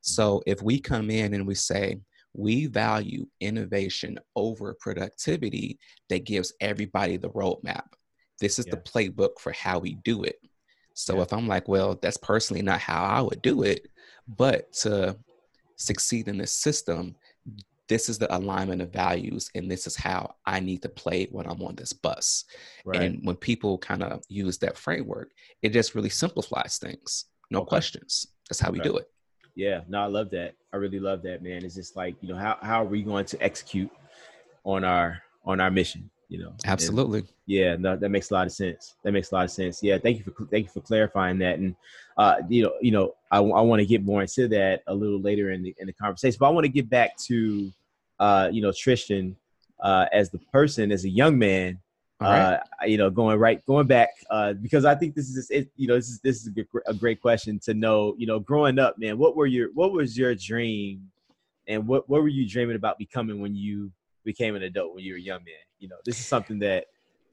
[0.00, 2.00] So if we come in and we say,
[2.36, 7.84] we value innovation over productivity, that gives everybody the roadmap.
[8.40, 8.74] This is yeah.
[8.74, 10.40] the playbook for how we do it.
[10.94, 11.22] So yeah.
[11.22, 13.86] if I'm like, well, that's personally not how I would do it,
[14.26, 15.16] but to
[15.76, 17.16] succeed in this system,
[17.88, 21.46] this is the alignment of values and this is how I need to play when
[21.46, 22.44] I'm on this bus.
[22.84, 23.02] Right.
[23.02, 25.32] And when people kind of use that framework,
[25.62, 27.26] it just really simplifies things.
[27.50, 27.68] No okay.
[27.68, 28.26] questions.
[28.48, 28.78] That's how okay.
[28.78, 29.10] we do it.
[29.54, 30.54] Yeah, no, I love that.
[30.72, 31.64] I really love that, man.
[31.64, 33.90] It's just like, you know, how, how are we going to execute
[34.64, 36.10] on our on our mission?
[36.28, 37.20] You know, absolutely.
[37.20, 38.94] And yeah, no, that makes a lot of sense.
[39.02, 39.82] That makes a lot of sense.
[39.82, 41.58] Yeah, thank you for thank you for clarifying that.
[41.58, 41.76] And
[42.16, 45.20] uh, you know, you know, I, I want to get more into that a little
[45.20, 46.38] later in the in the conversation.
[46.40, 47.70] But I want to get back to
[48.18, 49.36] uh, you know, Tristan
[49.82, 51.78] uh, as the person, as a young man,
[52.20, 55.86] uh, you know, going right, going back, uh, because I think this is, it, you
[55.86, 56.50] know, this is this is
[56.86, 58.14] a great question to know.
[58.16, 61.10] You know, growing up, man, what were your, what was your dream,
[61.68, 63.90] and what what were you dreaming about becoming when you
[64.24, 65.54] became an adult when you were a young man?
[65.78, 66.86] You know, this is something that,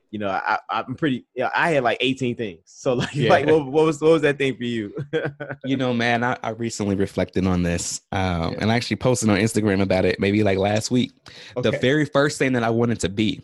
[0.10, 1.26] you know, I, I'm pretty.
[1.36, 2.60] Yeah, I had like 18 things.
[2.66, 3.30] So like, yeah.
[3.30, 4.94] like what, what, was what was that thing for you?
[5.66, 8.60] you know, man, I, I recently reflected on this, um, yeah.
[8.60, 11.14] and I actually posted on Instagram about it maybe like last week.
[11.56, 11.70] Okay.
[11.70, 13.42] The very first thing that I wanted to be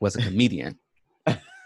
[0.00, 0.78] was a comedian.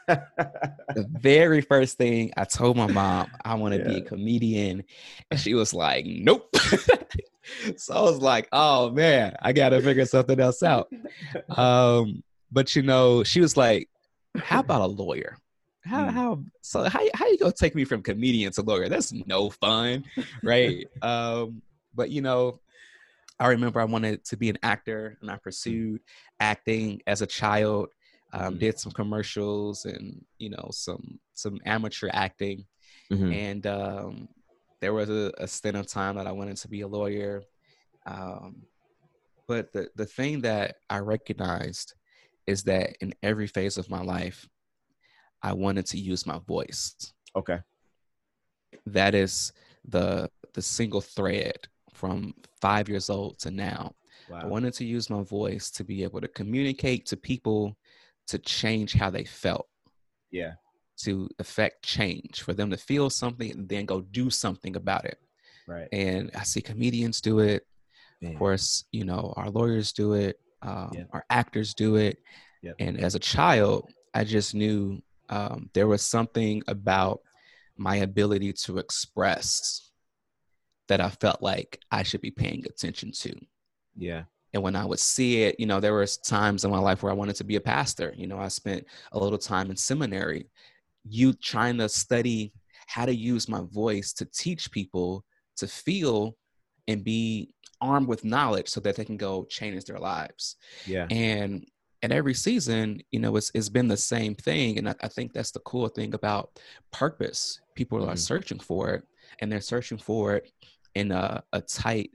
[0.09, 3.89] the very first thing I told my mom I want to yeah.
[3.89, 4.85] be a comedian,
[5.31, 6.55] and she was like, "Nope."
[7.77, 10.91] so I was like, "Oh man, I got to figure something else out."
[11.57, 13.89] Um, but you know, she was like,
[14.37, 15.37] "How about a lawyer?"
[15.85, 16.11] How mm.
[16.13, 18.89] how so how how you gonna take me from comedian to lawyer?
[18.89, 20.05] That's no fun,
[20.43, 20.87] right?
[21.03, 21.63] um,
[21.95, 22.61] but you know,
[23.41, 25.41] I remember I wanted to be an actor, and I hmm.
[25.43, 26.01] pursued
[26.41, 27.89] acting as a child
[28.33, 32.65] um, did some commercials and you know some some amateur acting
[33.13, 33.33] mm-hmm.
[33.33, 34.29] and um,
[34.83, 37.43] there was a, a, stint of time that i wanted to be a lawyer
[38.05, 38.57] um,
[39.49, 41.95] but the, the thing that i recognized
[42.47, 44.47] is that in every phase of my life
[45.43, 47.59] i wanted to use my voice okay
[48.85, 49.53] that is
[49.89, 51.57] the the single thread
[51.95, 53.91] from five years old to now
[54.29, 54.41] wow.
[54.43, 57.75] i wanted to use my voice to be able to communicate to people
[58.27, 59.69] to change how they felt.
[60.31, 60.53] Yeah.
[61.05, 65.19] To affect change, for them to feel something and then go do something about it.
[65.67, 65.89] Right.
[65.91, 67.67] And I see comedians do it.
[68.21, 68.33] Man.
[68.33, 71.05] Of course, you know, our lawyers do it, um, yeah.
[71.13, 72.19] our actors do it.
[72.63, 72.77] Yep.
[72.79, 77.21] And as a child, I just knew um, there was something about
[77.77, 79.91] my ability to express
[80.89, 83.35] that I felt like I should be paying attention to.
[83.97, 84.25] Yeah.
[84.55, 87.11] And when I would see it, you know, there was times in my life where
[87.11, 88.13] I wanted to be a pastor.
[88.17, 90.51] You know, I spent a little time in seminary.
[91.05, 92.53] You trying to study
[92.87, 95.25] how to use my voice to teach people
[95.57, 96.37] to feel
[96.89, 100.57] and be armed with knowledge so that they can go change their lives.
[100.87, 101.07] Yeah.
[101.11, 101.67] And
[102.03, 104.79] and every season, you know, it's it's been the same thing.
[104.79, 106.59] And I, I think that's the cool thing about
[106.93, 107.61] purpose.
[107.75, 108.11] People mm-hmm.
[108.11, 109.05] are searching for it,
[109.41, 110.51] and they're searching for it
[110.95, 112.11] in a, a tight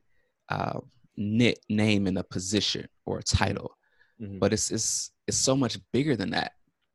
[0.50, 0.80] uh,
[1.16, 3.78] knit name in a position or a title,
[4.22, 4.40] mm-hmm.
[4.40, 6.52] but it's it's it's so much bigger than that.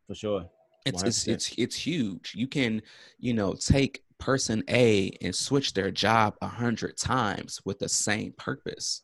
[0.07, 0.51] For sure,
[0.85, 2.33] it's it's it's it's huge.
[2.35, 2.83] You can
[3.19, 8.33] you know take person A and switch their job a hundred times with the same
[8.39, 9.03] purpose.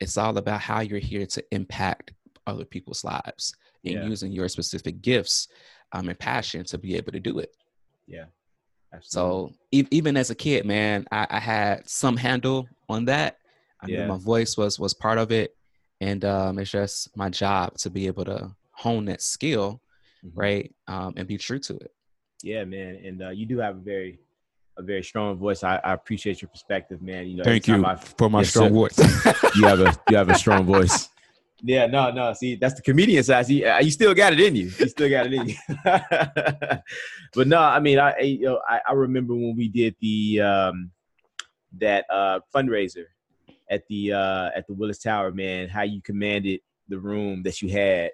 [0.00, 2.12] It's all about how you're here to impact
[2.46, 4.04] other people's lives and yeah.
[4.04, 5.48] using your specific gifts
[5.92, 7.56] um, and passion to be able to do it.
[8.06, 8.24] Yeah.
[8.92, 9.50] Absolutely.
[9.50, 13.38] So e- even as a kid, man, I, I, had some handle on that,
[13.80, 14.02] I yeah.
[14.02, 15.56] knew my voice was was part of it,
[16.00, 19.80] and um, it's just my job to be able to hone that skill,
[20.24, 20.38] mm-hmm.
[20.38, 21.92] right, um, and be true to it.
[22.42, 24.20] Yeah, man, and uh, you do have a very
[24.76, 25.62] a very strong voice.
[25.62, 27.26] I, I appreciate your perspective, man.
[27.28, 28.74] You know, thank you I've, for my yes, strong sir.
[28.74, 28.98] voice.
[29.56, 31.08] you have a you have a strong voice.
[31.66, 32.34] Yeah, no, no.
[32.34, 33.46] See, that's the comedian side.
[33.46, 34.64] See, uh, you still got it in you.
[34.78, 35.56] You still got it in you.
[37.32, 40.90] but no, I mean, I you know, I, I remember when we did the um
[41.78, 43.04] that uh fundraiser
[43.70, 47.70] at the uh, at the Willis Tower, man, how you commanded the room that you
[47.70, 48.10] had.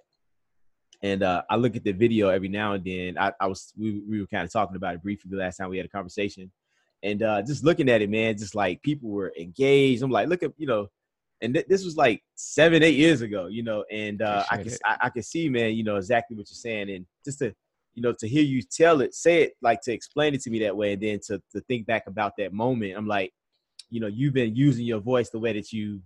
[1.02, 3.16] And uh, I look at the video every now and then.
[3.18, 5.70] I, I was we, we were kind of talking about it briefly the last time
[5.70, 6.50] we had a conversation,
[7.02, 10.02] and uh, just looking at it, man, just like people were engaged.
[10.02, 10.88] I'm like, look at you know,
[11.40, 14.72] and th- this was like seven, eight years ago, you know, and uh, I can
[14.84, 17.54] I, I can see, man, you know, exactly what you're saying, and just to
[17.94, 20.58] you know to hear you tell it, say it, like to explain it to me
[20.60, 23.32] that way, and then to to think back about that moment, I'm like,
[23.88, 26.02] you know, you've been using your voice the way that you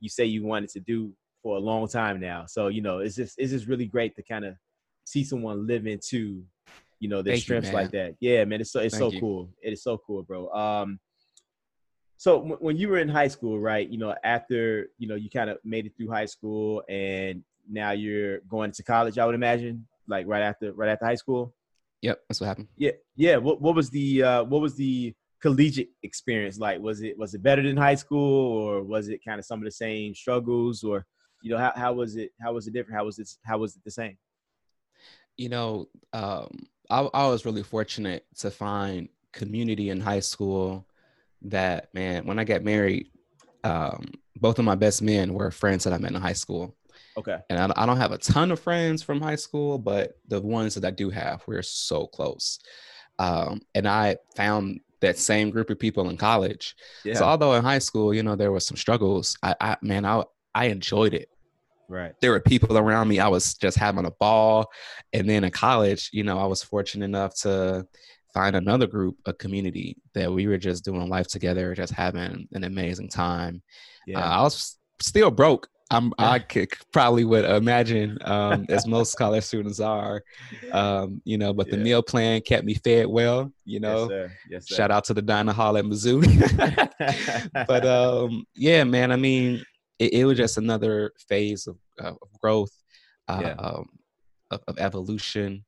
[0.00, 2.46] you say you wanted to do for a long time now.
[2.46, 4.54] So you know, it's just it's just really great to kind of
[5.04, 6.44] see someone live into
[7.00, 8.14] you know their Thank strengths you, like that.
[8.20, 9.20] Yeah, man, it's so it's Thank so you.
[9.20, 9.50] cool.
[9.62, 10.48] It is so cool, bro.
[10.50, 11.00] Um,
[12.16, 13.88] so w- when you were in high school, right?
[13.88, 17.90] You know, after you know you kind of made it through high school, and now
[17.90, 19.18] you're going to college.
[19.18, 21.54] I would imagine, like right after right after high school.
[22.02, 22.68] Yep, that's what happened.
[22.76, 23.36] Yeah, yeah.
[23.36, 26.80] What what was the uh, what was the collegiate experience like?
[26.80, 29.64] Was it was it better than high school, or was it kind of some of
[29.64, 31.04] the same struggles, or
[31.42, 32.96] you know how how was it how was it different?
[32.96, 34.16] How was it how was it the same?
[35.36, 40.86] You know, um, I, I was really fortunate to find community in high school
[41.40, 43.08] that man when i got married
[43.64, 44.04] um,
[44.36, 46.76] both of my best men were friends that i met in high school
[47.16, 50.40] okay and I, I, don't have a ton of friends from high school but the
[50.40, 52.58] ones that i do have we're so close
[53.18, 57.14] um, and i found that same group of people in college yeah.
[57.14, 60.22] so although in high school you know there were some struggles i, I man i
[60.54, 61.28] i enjoyed it
[61.88, 62.14] Right.
[62.22, 63.18] There were people around me.
[63.18, 64.70] I was just having a ball.
[65.12, 67.86] And then in college, you know, I was fortunate enough to
[68.32, 72.64] find another group, a community that we were just doing life together, just having an
[72.64, 73.62] amazing time.
[74.06, 74.20] Yeah.
[74.20, 75.68] Uh, I was still broke.
[75.90, 80.22] I'm, I could probably would imagine, um, as most college students are,
[80.72, 81.82] um, you know, but the yeah.
[81.82, 84.32] meal plan kept me fed well, you know, yes, sir.
[84.48, 84.74] Yes, sir.
[84.76, 86.24] shout out to the diner hall at Mizzou.
[87.66, 89.62] but, um, yeah, man, I mean,
[90.02, 92.72] it, it was just another phase of, uh, of growth,
[93.28, 93.52] uh, yeah.
[93.52, 93.88] um,
[94.50, 95.64] of, of, evolution.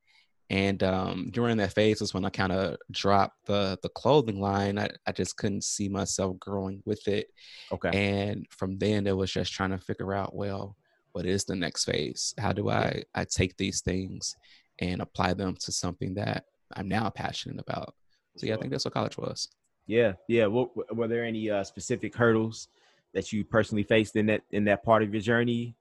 [0.51, 4.79] And um, during that phase was when I kind of dropped the the clothing line.
[4.79, 7.29] I, I just couldn't see myself growing with it.
[7.73, 7.91] Okay.
[7.93, 10.77] And from then it was just trying to figure out, well,
[11.13, 12.35] what is the next phase?
[12.39, 14.37] How do I I take these things
[14.81, 16.45] and apply them to something that
[16.75, 17.95] I'm now passionate about?
[18.37, 19.49] So yeah, I think that's what college was.
[19.87, 20.47] Yeah, yeah.
[20.47, 22.69] What, were there any uh, specific hurdles
[23.15, 25.77] that you personally faced in that in that part of your journey?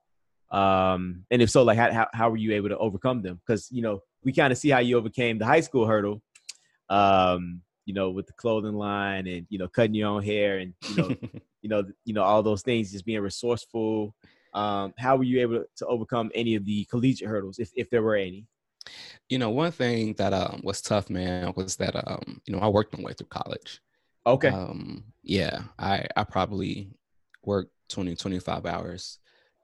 [0.52, 3.42] Um, and if so, like how how, how were you able to overcome them?
[3.46, 6.22] Because you know we kind of see how you overcame the high school hurdle,
[6.90, 10.74] um, you know, with the clothing line and you know cutting your own hair and
[10.90, 11.10] you know
[11.62, 14.16] you know you know all those things, just being resourceful.
[14.54, 18.04] Um, how were you able to overcome any of the collegiate hurdles, if if there
[18.04, 18.46] were any?
[19.30, 22.68] You know, one thing that um, was tough, man, was that um, you know I
[22.68, 23.82] worked my way through college.
[24.26, 24.50] Okay.
[24.50, 26.92] Um, yeah, I I probably
[27.46, 29.20] worked 20, 25 hours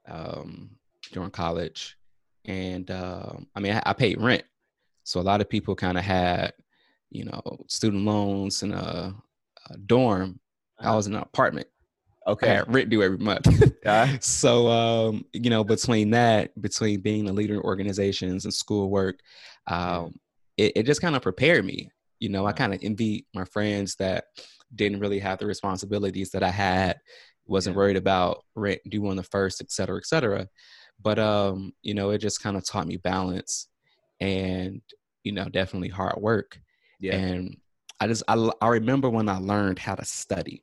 [0.08, 0.70] um,
[1.12, 1.96] during college.
[2.44, 4.44] And uh, I mean, I, I, paid rent.
[5.04, 6.52] So a lot of people kind of had,
[7.10, 9.14] you know, student loans and a,
[9.70, 10.40] a dorm.
[10.78, 11.66] I was in an apartment.
[12.26, 12.50] Okay.
[12.50, 13.48] I had rent due every month.
[13.84, 14.16] yeah.
[14.20, 19.20] So, um, you know, between that, between being a leader in organizations and schoolwork,
[19.66, 20.14] um,
[20.56, 21.90] it, it just kind of prepared me.
[22.18, 24.24] You know, I kind of envy my friends that
[24.74, 27.00] didn't really have the responsibilities that I had
[27.50, 30.48] wasn't worried about rent due on the first, et cetera, et cetera.
[31.02, 33.68] But um, you know, it just kind of taught me balance
[34.20, 34.80] and
[35.24, 36.58] you know, definitely hard work.
[36.98, 37.16] Yeah.
[37.16, 37.56] And
[38.00, 40.62] I just I, I remember when I learned how to study.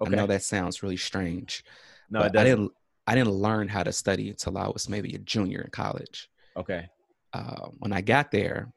[0.00, 0.12] Okay.
[0.12, 1.64] I know that sounds really strange.
[2.10, 2.72] No, but I didn't
[3.06, 6.28] I didn't learn how to study until I was maybe a junior in college.
[6.56, 6.88] Okay.
[7.32, 8.72] Uh, when I got there,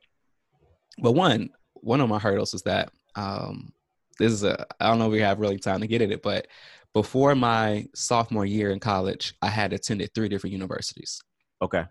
[1.00, 3.74] but one one of my hurdles was that um,
[4.18, 6.22] this is a I don't know if we have really time to get at it,
[6.22, 6.48] but
[6.96, 11.22] before my sophomore year in college, I had attended three different universities.
[11.62, 11.84] Okay.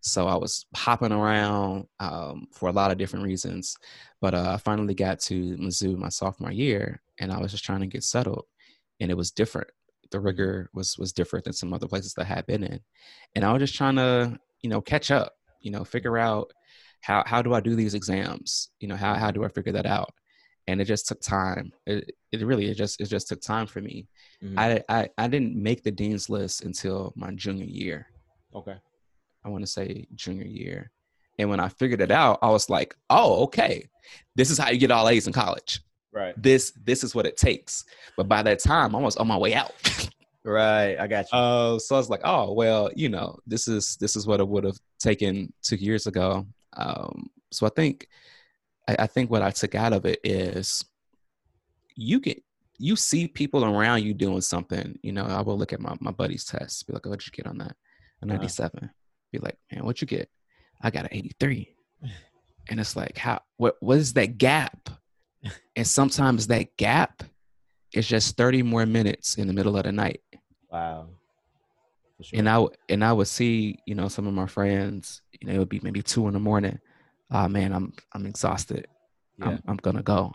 [0.00, 3.76] So I was hopping around um, for a lot of different reasons,
[4.20, 7.80] but uh, I finally got to Mizzou my sophomore year, and I was just trying
[7.80, 8.44] to get settled,
[9.00, 9.70] and it was different.
[10.12, 12.78] The rigor was was different than some other places that I had been in,
[13.34, 16.52] and I was just trying to you know catch up, you know, figure out
[17.00, 19.86] how how do I do these exams, you know, how how do I figure that
[19.86, 20.14] out,
[20.68, 21.72] and it just took time.
[21.86, 24.06] It, it really it just it just took time for me.
[24.44, 24.58] Mm-hmm.
[24.58, 28.06] I, I I didn't make the dean's list until my junior year.
[28.54, 28.76] Okay.
[29.44, 30.92] I want to say junior year.
[31.38, 33.88] And when I figured it out, I was like, "Oh, okay.
[34.36, 35.80] This is how you get all A's in college."
[36.12, 36.34] Right.
[36.40, 37.84] This this is what it takes.
[38.16, 39.72] But by that time, I was on my way out.
[40.44, 40.98] right.
[40.98, 41.38] I got you.
[41.38, 44.48] Uh, so I was like, "Oh, well, you know, this is this is what it
[44.48, 46.46] would have taken two years ago."
[46.76, 48.06] Um, so I think
[48.88, 50.84] I, I think what I took out of it is
[51.94, 52.42] you get
[52.80, 54.98] you see people around you doing something.
[55.02, 57.32] You know, I will look at my, my buddy's test, be like, oh, what'd you
[57.32, 57.76] get on that?
[58.22, 58.34] A uh-huh.
[58.34, 58.70] 97.
[58.76, 58.92] Uh-huh.
[59.32, 60.30] Be like, man, what'd you get?
[60.80, 61.74] I got an 83.
[62.68, 64.90] and it's like, how what what is that gap
[65.76, 67.22] and sometimes that gap
[67.94, 70.20] is just 30 more minutes in the middle of the night.
[70.70, 71.08] Wow.
[72.20, 72.38] Sure.
[72.38, 75.58] And I and I would see, you know, some of my friends, you know, it
[75.58, 76.80] would be maybe two in the morning.
[77.30, 78.86] Oh man, I'm I'm exhausted.
[79.38, 79.48] Yeah.
[79.48, 80.34] I'm I'm gonna go.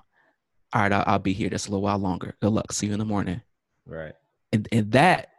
[0.73, 2.35] All right, I'll, I'll be here just a little while longer.
[2.41, 2.71] Good luck.
[2.71, 3.41] See you in the morning.
[3.85, 4.13] Right.
[4.51, 5.29] And in that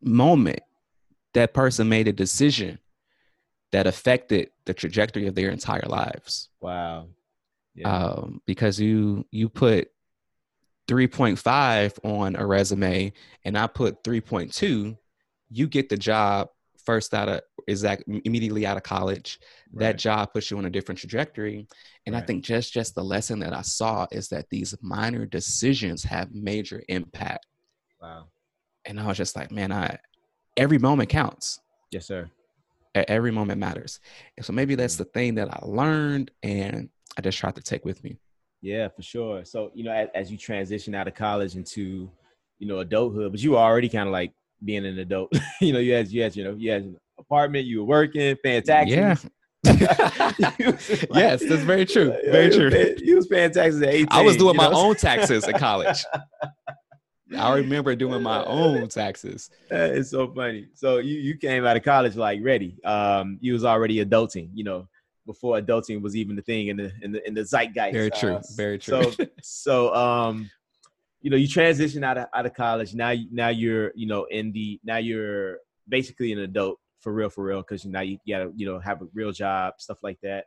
[0.00, 0.60] moment,
[1.34, 2.78] that person made a decision
[3.72, 6.48] that affected the trajectory of their entire lives.
[6.60, 7.08] Wow.
[7.74, 7.92] Yeah.
[7.92, 9.90] Um, because you you put
[10.88, 13.12] 3.5 on a resume
[13.44, 14.96] and I put 3.2,
[15.50, 16.48] you get the job
[16.88, 19.38] first out of is that immediately out of college.
[19.70, 19.88] Right.
[19.88, 21.68] That job puts you on a different trajectory.
[22.06, 22.22] And right.
[22.22, 26.32] I think just just the lesson that I saw is that these minor decisions have
[26.32, 27.44] major impact.
[28.00, 28.28] Wow.
[28.86, 29.98] And I was just like, man, I
[30.56, 31.60] every moment counts.
[31.90, 32.30] Yes, sir.
[32.94, 34.00] Every moment matters.
[34.38, 34.98] And so maybe that's mm.
[34.98, 38.16] the thing that I learned and I just tried to take with me.
[38.62, 39.44] Yeah, for sure.
[39.44, 42.10] So, you know, as, as you transition out of college into,
[42.58, 44.32] you know, adulthood, but you were already kind of like
[44.64, 45.32] being an adult.
[45.60, 48.36] you know, you had, you had, you know, you had an apartment, you were working,
[48.42, 48.96] paying taxes.
[48.96, 49.16] Yeah.
[49.64, 52.14] like, yes, that's very true.
[52.26, 52.96] Very true.
[52.98, 54.06] you was paying taxes at 18.
[54.10, 54.76] I was doing my know?
[54.76, 56.04] own taxes at college.
[57.36, 59.50] I remember doing my own taxes.
[59.70, 60.68] It's so funny.
[60.74, 62.82] So you you came out of college like ready.
[62.84, 64.88] Um, you was already adulting, you know,
[65.26, 67.92] before adulting was even the thing in the in the in the zeitgeist.
[67.92, 68.36] Very true.
[68.36, 69.12] Uh, Very true.
[69.12, 70.50] So so um,
[71.20, 72.94] you know, you transition out of out of college.
[72.94, 75.58] Now now you're you know in the now you're
[75.88, 79.06] basically an adult for real for real because now you, gotta you know have a
[79.14, 80.46] real job stuff like that.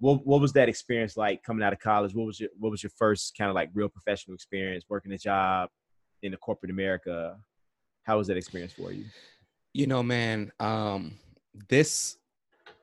[0.00, 2.14] What what was that experience like coming out of college?
[2.14, 5.18] What was your what was your first kind of like real professional experience working a
[5.18, 5.70] job?
[6.22, 7.36] in the corporate America.
[8.04, 9.04] How was that experience for you?
[9.74, 11.18] You know, man, um,
[11.68, 12.16] this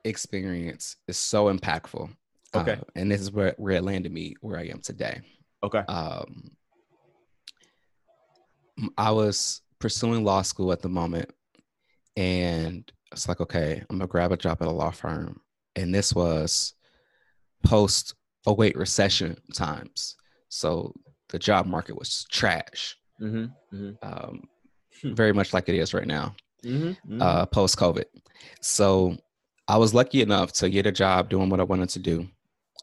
[0.04, 2.10] experience is so impactful.
[2.54, 2.72] Okay.
[2.72, 5.20] Uh, and this is where, where it landed me where I am today.
[5.62, 5.80] Okay.
[5.80, 6.50] Um,
[8.96, 11.30] I was pursuing law school at the moment,
[12.16, 15.40] and it's like, okay, I'm gonna grab a job at a law firm.
[15.74, 16.74] And this was
[17.64, 18.14] post
[18.48, 20.16] 08 recession times.
[20.48, 20.94] So
[21.28, 23.46] the job market was trash mm-hmm,
[23.76, 23.90] mm-hmm.
[24.02, 24.42] Um,
[25.02, 25.14] hmm.
[25.14, 27.22] very much like it is right now, mm-hmm, mm-hmm.
[27.22, 28.04] uh, post COVID.
[28.60, 29.16] So
[29.68, 32.28] I was lucky enough to get a job doing what I wanted to do.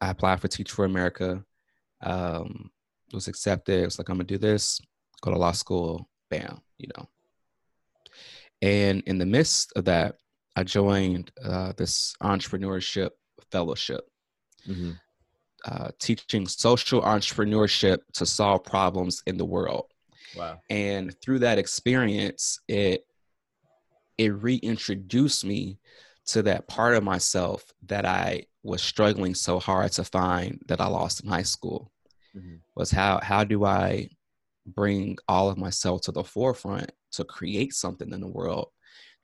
[0.01, 1.43] I applied for Teach for America,
[2.01, 2.69] um,
[3.13, 3.81] was accepted.
[3.81, 4.81] It was like, I'm gonna do this,
[5.23, 7.07] go to law school, bam, you know.
[8.61, 10.17] And in the midst of that,
[10.55, 13.11] I joined uh, this entrepreneurship
[13.51, 14.03] fellowship.
[14.67, 14.91] Mm-hmm.
[15.65, 19.85] Uh, teaching social entrepreneurship to solve problems in the world.
[20.35, 20.59] Wow.
[20.69, 23.05] And through that experience, it
[24.17, 25.79] it reintroduced me
[26.25, 30.87] to that part of myself that I was struggling so hard to find that I
[30.87, 31.91] lost in high school.
[32.35, 32.55] Mm-hmm.
[32.75, 34.09] Was how how do I
[34.65, 38.69] bring all of myself to the forefront to create something in the world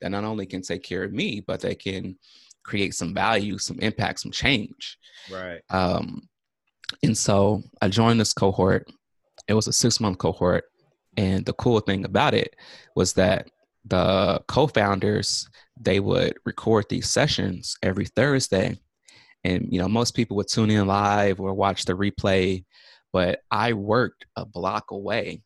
[0.00, 2.16] that not only can take care of me, but that can
[2.62, 4.98] create some value, some impact, some change.
[5.30, 5.60] Right.
[5.70, 6.28] Um,
[7.02, 8.88] and so I joined this cohort.
[9.48, 10.64] It was a six month cohort.
[11.16, 12.54] And the cool thing about it
[12.94, 13.48] was that
[13.84, 15.48] the co-founders
[15.80, 18.78] they would record these sessions every Thursday.
[19.44, 22.64] And you know, most people would tune in live or watch the replay,
[23.12, 25.42] but I worked a block away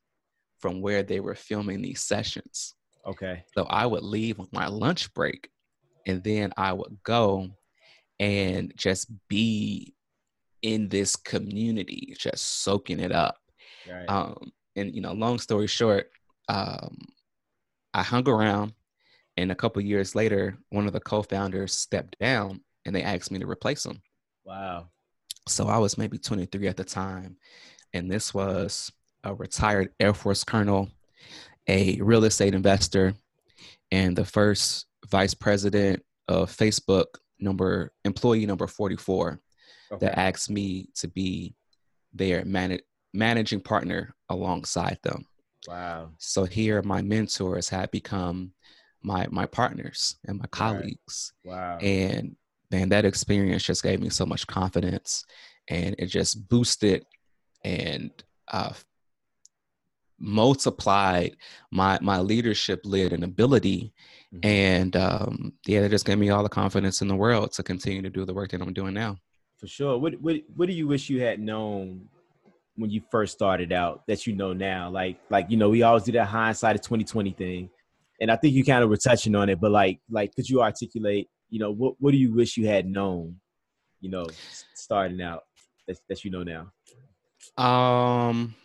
[0.58, 2.74] from where they were filming these sessions.
[3.06, 3.44] Okay.
[3.56, 5.50] So I would leave on my lunch break
[6.06, 7.50] and then I would go
[8.18, 9.94] and just be
[10.62, 13.36] in this community, just soaking it up.
[13.88, 14.08] Right.
[14.08, 16.10] Um, and you know, long story short,
[16.48, 16.96] um,
[17.92, 18.72] I hung around,
[19.36, 23.38] and a couple years later, one of the co-founders stepped down, and they asked me
[23.38, 24.00] to replace him.
[24.44, 24.88] Wow.
[25.46, 27.36] So I was maybe 23 at the time,
[27.92, 28.90] and this was
[29.24, 30.88] a retired Air Force colonel,
[31.68, 33.14] a real estate investor,
[33.90, 37.06] and the first vice president of Facebook,
[37.38, 39.40] number employee number 44,
[39.92, 40.06] okay.
[40.06, 41.54] that asked me to be
[42.12, 42.80] their man-
[43.12, 45.26] managing partner alongside them.
[45.68, 46.10] Wow.
[46.18, 48.52] So here my mentors had become
[49.02, 51.32] my my partners and my colleagues.
[51.44, 51.54] Right.
[51.54, 51.78] Wow.
[51.78, 52.36] And
[52.74, 55.24] man, that experience just gave me so much confidence
[55.68, 57.04] and it just boosted
[57.64, 58.10] and
[58.52, 58.72] uh,
[60.18, 61.36] multiplied
[61.70, 63.92] my my leadership lid and ability
[64.32, 64.46] mm-hmm.
[64.46, 68.00] and um yeah it just gave me all the confidence in the world to continue
[68.00, 69.16] to do the work that i'm doing now
[69.58, 72.08] for sure what what, what do you wish you had known
[72.76, 74.90] when you first started out that you know now?
[74.90, 77.70] Like like you know, we always do that hindsight of 2020 thing.
[78.20, 80.62] And I think you kind of were touching on it, but like like could you
[80.62, 83.36] articulate, you know, what what do you wish you had known,
[84.00, 84.26] you know,
[84.74, 85.44] starting out
[85.86, 86.72] that, that you know now?
[87.62, 88.56] Um,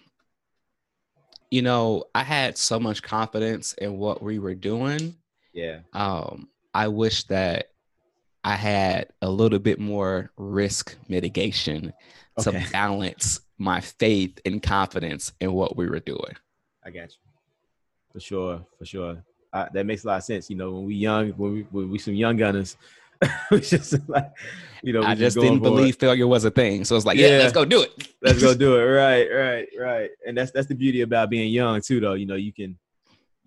[1.52, 5.16] you know, I had so much confidence in what we were doing.
[5.54, 5.82] Yeah.
[5.94, 7.68] Um, I wish that
[8.44, 11.94] I had a little bit more risk mitigation
[12.40, 12.64] okay.
[12.64, 16.36] to balance my faith and confidence in what we were doing.
[16.84, 17.22] I got you.
[18.14, 19.24] For sure, for sure.
[19.52, 20.50] Uh, that makes a lot of sense.
[20.50, 22.78] You know, when we young, when we when we some young gunners,
[23.52, 24.32] it's just like,
[24.84, 26.86] you know, I just, just didn't believe failure was a thing.
[26.86, 28.08] So it's like, yeah, yeah, let's go do it.
[28.22, 28.84] let's go do it.
[28.84, 30.10] Right, right, right.
[30.26, 32.14] And that's that's the beauty about being young too, though.
[32.14, 32.78] You know, you can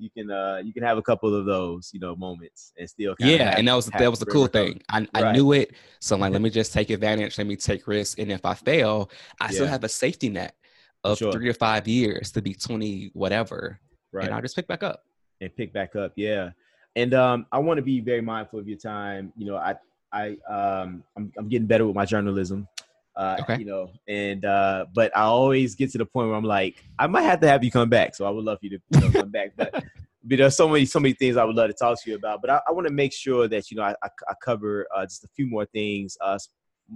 [0.02, 3.14] you can uh you can have a couple of those you know moments and still
[3.20, 5.08] yeah have, and that was that was the cool thing I, right.
[5.14, 8.18] I knew it so I'm like let me just take advantage let me take risks
[8.18, 9.50] and if I fail I yeah.
[9.52, 10.56] still have a safety net
[11.04, 11.32] of sure.
[11.32, 13.78] three to five years to be 20 whatever
[14.12, 15.04] right and I'll just pick back up
[15.42, 16.50] and pick back up yeah
[16.96, 19.74] and um I want to be very mindful of your time you know I
[20.12, 22.68] I um I'm, I'm getting better with my journalism
[23.16, 23.58] uh, okay.
[23.58, 27.06] you know, and uh, but I always get to the point where I'm like, I
[27.06, 28.14] might have to have you come back.
[28.14, 29.52] So I would love you to you know, come back.
[29.56, 29.72] But,
[30.24, 32.40] but there's so many so many things I would love to talk to you about.
[32.40, 35.04] But I, I want to make sure that you know I, I, I cover uh,
[35.04, 36.38] just a few more things, uh,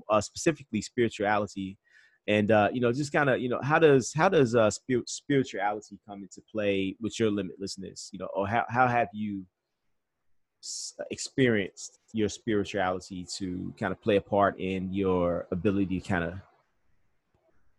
[0.09, 1.77] uh specifically spirituality,
[2.29, 5.09] and uh, you know just kind of you know how does how does uh, spirit,
[5.09, 8.09] spirituality come into play with your limitlessness?
[8.13, 9.47] You know, or how how have you
[11.11, 16.35] experienced your spirituality to kind of play a part in your ability to kind of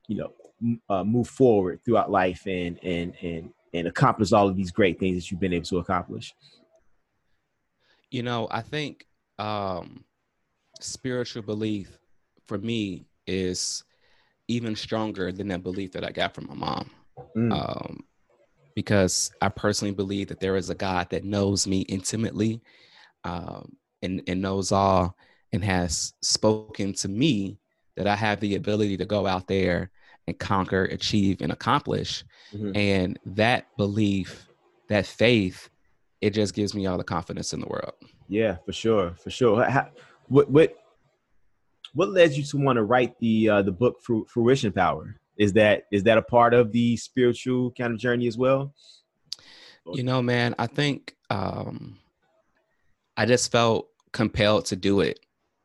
[0.07, 0.33] you know
[0.89, 5.17] uh, move forward throughout life and and and and accomplish all of these great things
[5.17, 6.33] that you've been able to accomplish
[8.09, 9.05] you know i think
[9.37, 10.03] um
[10.79, 11.99] spiritual belief
[12.47, 13.83] for me is
[14.47, 16.89] even stronger than that belief that i got from my mom
[17.35, 17.51] mm.
[17.51, 18.03] um
[18.77, 22.61] because I personally believe that there is a God that knows me intimately
[23.23, 25.17] um, and, and knows all
[25.51, 27.57] and has spoken to me
[27.95, 29.89] that I have the ability to go out there
[30.27, 32.23] and conquer, achieve, and accomplish.
[32.53, 32.77] Mm-hmm.
[32.77, 34.47] And that belief,
[34.89, 35.71] that faith,
[36.21, 37.93] it just gives me all the confidence in the world.
[38.27, 39.67] Yeah, for sure, for sure.
[39.67, 39.89] How,
[40.27, 40.77] what what
[41.93, 45.15] what led you to want to write the uh, the book Fruition Power?
[45.37, 48.73] is that is that a part of the spiritual kind of journey as well
[49.93, 51.97] you know man i think um
[53.15, 55.19] i just felt compelled to do it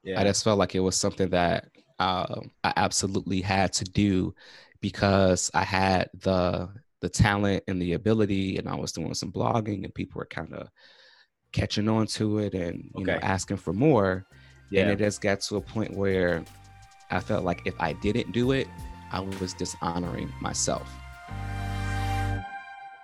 [0.05, 0.21] yeah.
[0.21, 1.69] i just felt like it was something that
[1.99, 4.35] uh, i absolutely had to do
[4.81, 6.69] because i had the
[7.01, 10.53] the talent and the ability and i was doing some blogging and people were kind
[10.53, 10.69] of
[11.53, 13.13] catching on to it and you okay.
[13.13, 14.27] know asking for more
[14.73, 14.83] yeah.
[14.83, 16.45] and it just got to a point where
[17.11, 18.67] i felt like if i didn't do it
[19.13, 20.91] I was dishonoring myself.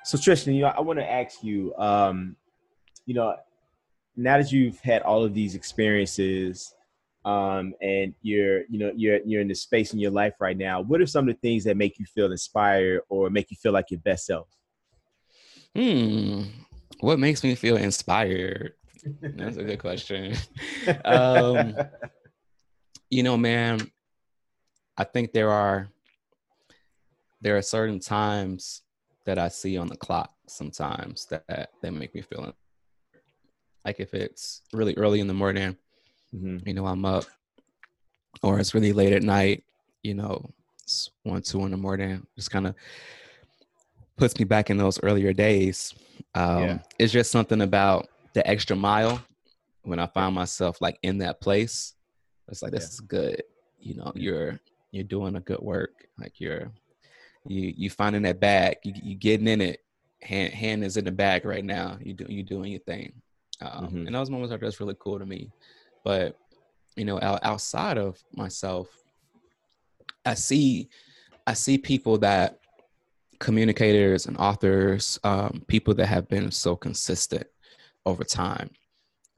[0.05, 2.35] So Tristan, you know, I want to ask you, um,
[3.05, 3.37] you know,
[4.17, 6.75] now that you've had all of these experiences,
[7.27, 10.81] um, and you're, you know, you're you're in the space in your life right now.
[10.81, 13.73] What are some of the things that make you feel inspired or make you feel
[13.73, 14.49] like your best self?
[15.77, 16.45] Hmm.
[17.01, 18.73] What makes me feel inspired?
[19.21, 20.35] That's a good question.
[21.05, 21.75] um,
[23.11, 23.91] you know, man,
[24.97, 25.89] I think there are
[27.41, 28.83] there are certain times
[29.25, 32.55] that I see on the clock sometimes that that make me feel
[33.85, 35.77] like if it's really early in the morning,
[36.35, 36.59] mm-hmm.
[36.67, 37.25] you know, I'm up,
[38.43, 39.65] or it's really late at night,
[40.03, 40.51] you know,
[40.83, 42.75] it's one, two in the morning, just kind of
[44.17, 45.95] puts me back in those earlier days.
[46.35, 46.79] Um, yeah.
[46.99, 49.23] It's just something about the extra mile
[49.83, 51.95] when I find myself like in that place.
[52.49, 52.89] It's like this yeah.
[52.89, 53.43] is good.
[53.79, 54.61] You know, you're
[54.91, 56.07] you're doing a good work.
[56.19, 56.71] Like you're
[57.47, 59.81] you you finding that bag, you you getting in it.
[60.23, 61.99] Hand hand is in the bag right now.
[62.03, 63.13] You do you doing your thing,
[63.61, 64.07] um, mm-hmm.
[64.07, 65.51] and those moments are just really cool to me.
[66.05, 66.37] But
[66.97, 68.89] you know, out, outside of myself,
[70.27, 70.89] I see
[71.47, 72.59] I see people that
[73.39, 77.47] communicators and authors, um, people that have been so consistent
[78.09, 78.71] over time.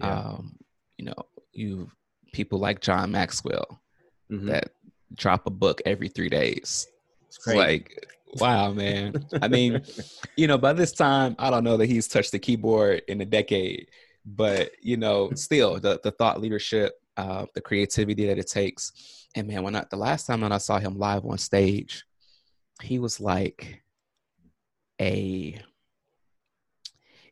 [0.00, 0.18] Yeah.
[0.18, 0.56] Um,
[0.96, 1.14] you know,
[1.52, 1.90] you
[2.32, 3.82] people like John Maxwell
[4.30, 4.46] mm-hmm.
[4.46, 4.70] that
[5.14, 6.86] drop a book every three days.
[7.26, 9.14] It's like, wow, man.
[9.42, 9.82] I mean,
[10.36, 13.26] you know, by this time, I don't know that he's touched the keyboard in a
[13.26, 13.88] decade,
[14.24, 18.92] but you know, still the the thought leadership, uh, the creativity that it takes.
[19.36, 22.04] And man, when I the last time that I saw him live on stage,
[22.82, 23.82] he was like
[25.00, 25.60] a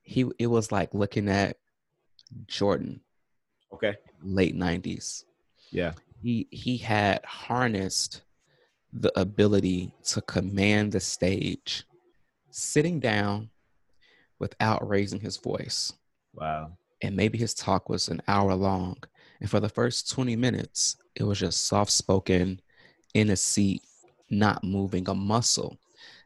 [0.08, 1.58] he it was like looking at
[2.46, 3.00] Jordan.
[3.74, 3.94] Okay.
[4.22, 5.24] Late 90s.
[5.70, 5.92] Yeah.
[6.22, 8.22] He he had harnessed
[8.90, 11.84] the ability to command the stage
[12.50, 13.50] sitting down
[14.38, 15.92] without raising his voice.
[16.32, 16.72] Wow.
[17.02, 18.96] And maybe his talk was an hour long.
[19.40, 22.62] And for the first 20 minutes, it was just soft spoken
[23.12, 23.82] in a seat,
[24.30, 25.78] not moving a muscle,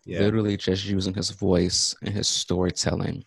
[0.04, 0.20] yeah.
[0.20, 3.24] literally just using his voice and his storytelling.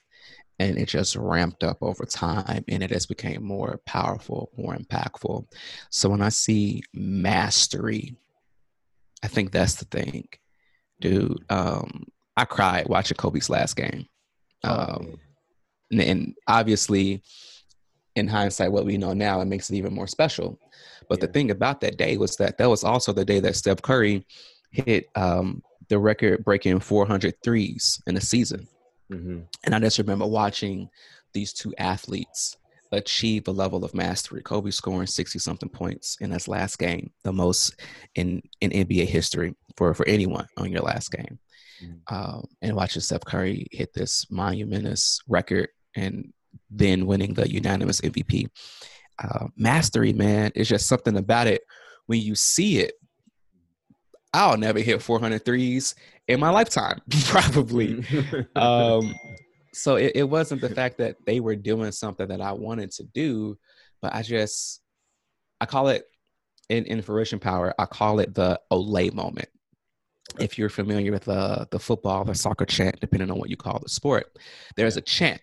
[0.58, 5.46] And it just ramped up over time and it has become more powerful, more impactful.
[5.90, 8.16] So when I see mastery,
[9.22, 10.28] I think that's the thing,
[11.02, 11.44] dude.
[11.50, 12.06] Um,
[12.38, 14.06] I cried watching Kobe's last game.
[14.64, 15.20] Oh, um,
[15.92, 17.22] and, and, obviously,
[18.16, 20.60] in hindsight, what we know now, it makes it even more special.
[21.10, 21.28] But yeah.
[21.28, 24.26] the thing about that day was that that was also the day that Steph Curry
[24.72, 28.68] hit um, the record breaking 400 threes in a season.
[29.12, 29.42] Mm-hmm.
[29.64, 30.90] And I just remember watching
[31.34, 32.58] these two athletes
[32.92, 34.42] achieve a level of mastery.
[34.42, 37.80] Kobe scoring 60 something points in his last game, the most
[38.16, 41.40] in, in NBA history for, for anyone on your last game.
[41.84, 42.16] Mm-hmm.
[42.16, 46.32] Um, and watching Steph Curry hit this monumentous record and
[46.70, 48.48] then winning the unanimous MVP.
[49.22, 51.62] Uh, mastery, man, is just something about it.
[52.08, 52.94] When you see it,
[54.36, 55.96] I'll never hit 400 threes
[56.28, 58.04] in my lifetime, probably.
[58.56, 59.16] um,
[59.74, 63.04] so it, it wasn't the fact that they were doing something that I wanted to
[63.04, 63.58] do,
[64.02, 64.82] but I just,
[65.62, 66.06] I call it
[66.70, 69.50] in, in fruition power, I call it the Olé moment.
[70.40, 73.80] If you're familiar with the, the football or soccer chant, depending on what you call
[73.80, 74.38] the sport,
[74.76, 75.40] there's a chant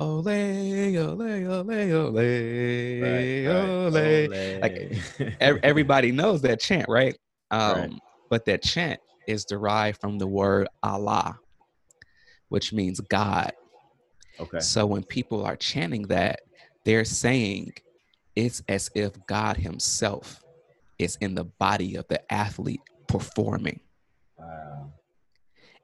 [0.00, 4.62] Olé, olé, olé, olé, right, olé.
[4.62, 7.16] Like everybody knows that chant, right?
[7.50, 7.92] Um, right.
[8.28, 11.38] But that chant is derived from the word Allah,
[12.48, 13.52] which means God.
[14.40, 14.60] Okay.
[14.60, 16.40] So when people are chanting that,
[16.84, 17.72] they're saying
[18.36, 20.42] it's as if God Himself
[20.98, 23.80] is in the body of the athlete performing.
[24.38, 24.92] Wow.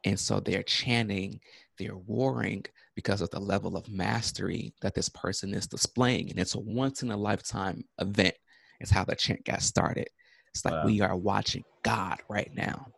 [0.04, 1.40] And so they're chanting,
[1.78, 2.64] they're warring
[2.94, 6.30] because of the level of mastery that this person is displaying.
[6.30, 8.34] And it's a once in a lifetime event,
[8.80, 10.08] is how the chant got started.
[10.52, 10.86] It's like wow.
[10.86, 12.88] we are watching God right now.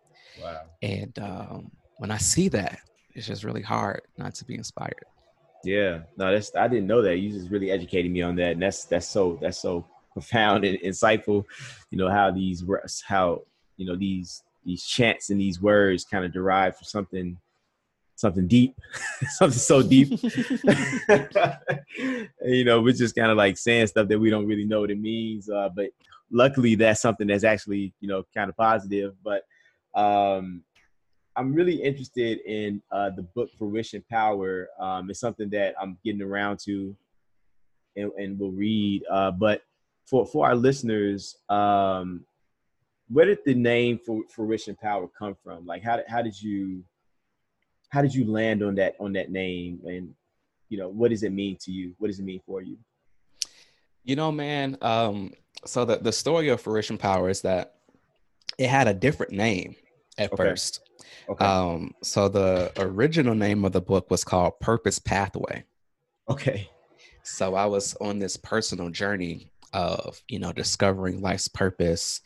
[0.42, 0.62] Wow.
[0.82, 2.78] And um, when I see that,
[3.14, 5.04] it's just really hard not to be inspired.
[5.64, 7.18] Yeah, no, that's I didn't know that.
[7.18, 10.78] You just really educated me on that, and that's that's so that's so profound and
[10.80, 11.44] insightful.
[11.90, 12.62] You know how these
[13.04, 13.42] how
[13.76, 17.38] you know these these chants and these words kind of derive from something
[18.16, 18.74] something deep,
[19.30, 20.08] something so deep.
[22.44, 24.90] you know, we're just kind of like saying stuff that we don't really know what
[24.90, 25.48] it means.
[25.48, 25.90] Uh, but
[26.30, 29.14] luckily, that's something that's actually you know kind of positive.
[29.22, 29.42] But
[29.94, 30.62] um,
[31.36, 34.68] I'm really interested in uh, the book Fruition Power.
[34.78, 36.94] Um, it's something that I'm getting around to,
[37.96, 39.04] and, and will read.
[39.10, 39.62] Uh, but
[40.04, 42.24] for for our listeners, um,
[43.08, 45.66] where did the name for Fruition Power come from?
[45.66, 46.82] Like, how how did you
[47.88, 50.12] how did you land on that on that name and
[50.68, 52.76] you know what does it mean to you what does it mean for you
[54.04, 55.32] you know man um
[55.64, 57.74] so the, the story of fruition power is that
[58.58, 59.74] it had a different name
[60.18, 60.42] at okay.
[60.42, 60.80] first
[61.28, 61.44] okay.
[61.44, 65.62] um so the original name of the book was called purpose pathway
[66.28, 66.68] okay
[67.22, 72.20] so i was on this personal journey of you know discovering life's purpose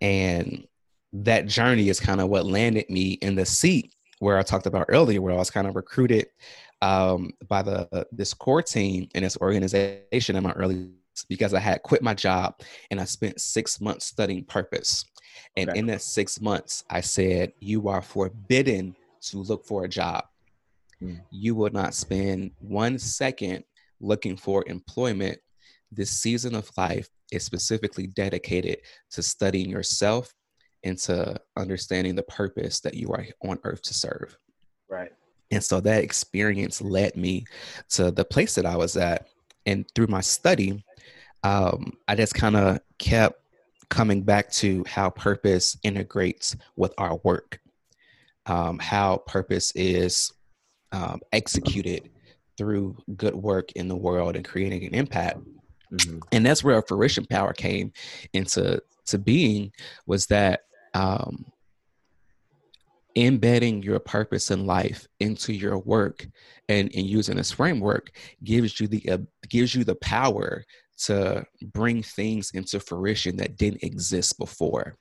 [0.00, 0.66] and
[1.12, 4.86] that journey is kind of what landed me in the seat where I talked about
[4.88, 6.26] earlier, where I was kind of recruited
[6.80, 10.90] um, by the this core team and this organization in my early
[11.28, 12.60] because I had quit my job
[12.90, 15.04] and I spent six months studying purpose.
[15.56, 15.78] And okay.
[15.78, 20.24] in that six months, I said, You are forbidden to look for a job.
[21.02, 21.20] Mm.
[21.30, 23.64] You will not spend one second
[24.00, 25.38] looking for employment.
[25.92, 28.78] This season of life is specifically dedicated
[29.10, 30.32] to studying yourself
[30.84, 34.36] and to understanding the purpose that you are on earth to serve.
[34.88, 35.12] Right.
[35.50, 37.44] And so that experience led me
[37.90, 39.26] to the place that I was at.
[39.66, 40.82] And through my study,
[41.42, 43.40] um, I just kind of kept
[43.88, 47.60] coming back to how purpose integrates with our work,
[48.46, 50.32] um, how purpose is
[50.92, 52.10] um, executed
[52.56, 55.38] through good work in the world and creating an impact.
[55.92, 56.18] Mm-hmm.
[56.32, 57.92] And that's where our fruition power came
[58.32, 59.72] into to being
[60.06, 60.60] was that
[60.94, 61.46] um,
[63.16, 66.26] embedding your purpose in life into your work
[66.68, 68.10] and, and using this framework
[68.44, 69.18] gives you the uh,
[69.48, 70.64] gives you the power
[71.04, 74.96] to bring things into fruition that didn't exist before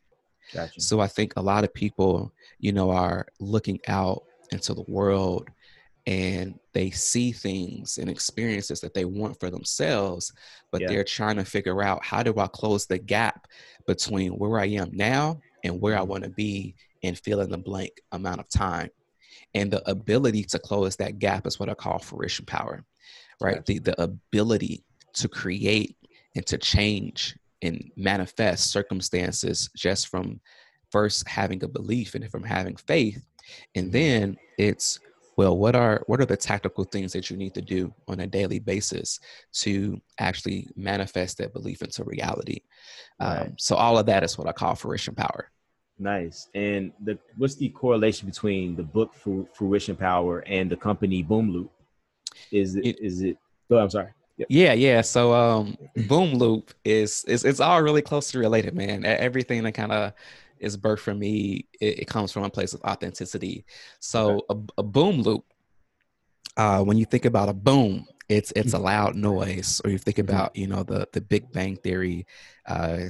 [0.53, 0.79] gotcha.
[0.79, 5.47] so i think a lot of people you know are looking out into the world
[6.07, 10.31] and they see things and experiences that they want for themselves
[10.71, 10.87] but yeah.
[10.87, 13.47] they're trying to figure out how do i close the gap
[13.85, 16.09] between where i am now and where I mm-hmm.
[16.09, 18.89] want to be in fill in the blank amount of time.
[19.53, 22.83] And the ability to close that gap is what I call fruition power,
[23.41, 23.65] right?
[23.65, 24.83] The, the ability
[25.19, 25.95] to create
[26.35, 30.39] and to change and manifest circumstances just from
[30.91, 33.25] first having a belief and from having faith.
[33.75, 34.99] And then it's
[35.37, 38.27] well what are what are the tactical things that you need to do on a
[38.27, 39.19] daily basis
[39.53, 42.61] to actually manifest that belief into reality?
[43.19, 43.41] Right.
[43.41, 45.51] um, so all of that is what i call fruition power.
[45.97, 46.47] Nice.
[46.55, 49.13] And the what's the correlation between the book
[49.53, 51.71] fruition power and the company boom loop
[52.51, 53.37] is it, it is it
[53.69, 54.47] oh i'm sorry Yep.
[54.49, 55.01] Yeah, yeah.
[55.01, 55.77] So um
[56.07, 59.05] Boom Loop is is it's all really closely related, man.
[59.05, 60.13] Everything that kind of
[60.59, 63.65] is birthed from me, it, it, comes from a place of authenticity.
[63.99, 64.63] So okay.
[64.77, 65.45] a, a, boom loop,
[66.57, 68.85] uh, when you think about a boom, it's it's a mm-hmm.
[68.85, 69.81] loud noise.
[69.83, 70.29] Or you think mm-hmm.
[70.29, 72.25] about you know the the Big Bang Theory,
[72.65, 73.09] uh,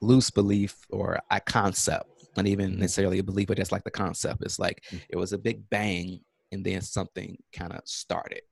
[0.00, 2.80] loose belief or a concept, not even mm-hmm.
[2.80, 4.42] necessarily a belief, but just like the concept.
[4.42, 6.20] It's like it was a big bang
[6.52, 8.42] and then something kind of started.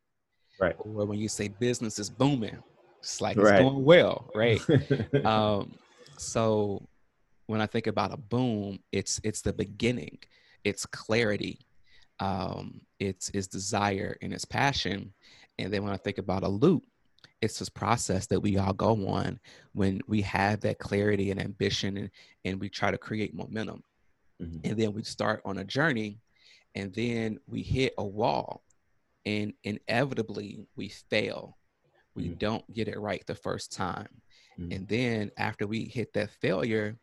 [0.58, 0.74] Right.
[0.78, 2.62] Or when you say business is booming,
[3.00, 4.60] it's like it's going well, right?
[5.24, 5.74] um,
[6.16, 6.82] so
[7.46, 10.18] when I think about a boom, it's it's the beginning,
[10.64, 11.60] it's clarity,
[12.20, 15.12] um, it's its desire and its passion,
[15.58, 16.84] and then when I think about a loop,
[17.40, 19.38] it's this process that we all go on
[19.72, 22.10] when we have that clarity and ambition, and
[22.44, 23.82] and we try to create momentum,
[24.42, 24.58] mm-hmm.
[24.64, 26.18] and then we start on a journey,
[26.74, 28.62] and then we hit a wall,
[29.26, 31.58] and inevitably we fail.
[32.14, 32.34] We mm-hmm.
[32.34, 34.08] don't get it right the first time.
[34.58, 34.72] Mm-hmm.
[34.72, 36.96] And then after we hit that failure,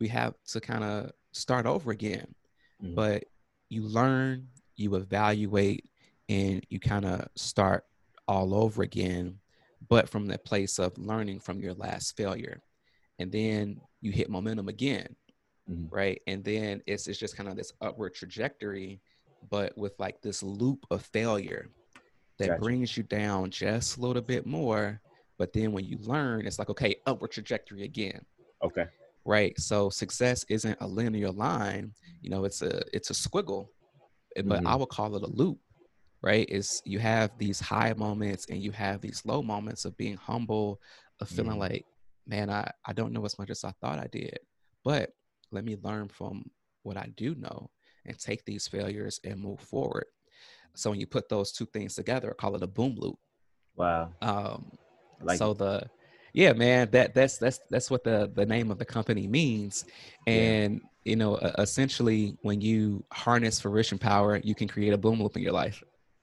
[0.00, 2.34] we have to kind of start over again.
[2.82, 2.94] Mm-hmm.
[2.94, 3.24] But
[3.68, 5.90] you learn, you evaluate,
[6.28, 7.84] and you kind of start
[8.26, 9.38] all over again,
[9.88, 12.62] but from the place of learning from your last failure.
[13.18, 15.14] And then you hit momentum again,
[15.90, 16.20] right?
[16.26, 19.00] And then it's, it's just kind of this upward trajectory
[19.50, 21.68] but with like this loop of failure
[22.38, 22.60] that gotcha.
[22.60, 25.00] brings you down just a little bit more.
[25.38, 28.24] But then when you learn, it's like, okay, upward trajectory again.
[28.62, 28.86] Okay.
[29.24, 29.58] Right.
[29.58, 33.68] So success isn't a linear line, you know, it's a it's a squiggle,
[34.36, 34.66] eh, but mm-hmm.
[34.66, 35.58] I would call it a loop.
[36.22, 36.48] Right.
[36.48, 40.80] Is you have these high moments and you have these low moments of being humble,
[41.20, 41.60] of feeling mm-hmm.
[41.60, 41.86] like,
[42.26, 44.38] man, I, I don't know as much as I thought I did.
[44.84, 45.10] But
[45.52, 46.50] let me learn from
[46.82, 47.70] what I do know
[48.06, 50.06] and take these failures and move forward.
[50.74, 53.18] So when you put those two things together, I call it a boom loop.
[53.76, 54.12] Wow.
[54.20, 54.72] Um,
[55.22, 55.88] like so the
[56.32, 59.84] yeah, man, that that's that's that's what the the name of the company means,
[60.26, 61.10] and yeah.
[61.10, 65.42] you know, essentially, when you harness fruition power, you can create a boom loop in
[65.42, 65.82] your life.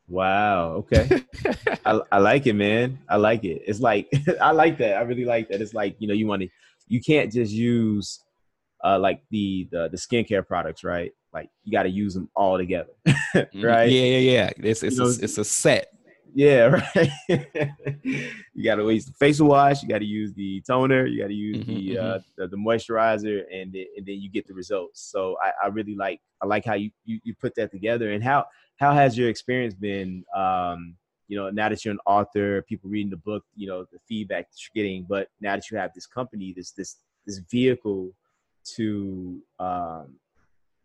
[0.09, 0.71] Wow.
[0.71, 1.23] Okay.
[1.85, 2.99] I, I like it, man.
[3.07, 3.61] I like it.
[3.65, 4.11] It's like
[4.41, 4.97] I like that.
[4.97, 5.61] I really like that.
[5.61, 6.49] It's like you know, you want to,
[6.87, 8.21] you can't just use
[8.83, 11.13] uh, like the, the the skincare products, right?
[11.33, 13.63] Like you got to use them all together, mm-hmm.
[13.63, 13.89] right?
[13.89, 14.49] Yeah, yeah, yeah.
[14.57, 15.87] It's it's you know, a, it's a set.
[16.33, 17.11] Yeah, right.
[18.53, 19.83] you got to use the facial wash.
[19.83, 21.05] You got to use the toner.
[21.05, 22.41] You got to use mm-hmm, the, uh, mm-hmm.
[22.41, 25.01] the, the moisturizer, and the, and then you get the results.
[25.01, 28.11] So I, I really like I like how you, you you put that together.
[28.11, 28.45] And how
[28.77, 30.23] how has your experience been?
[30.35, 30.95] Um,
[31.27, 34.49] you know, now that you're an author, people reading the book, you know, the feedback
[34.49, 35.05] that you're getting.
[35.07, 38.11] But now that you have this company, this this this vehicle
[38.75, 40.15] to um,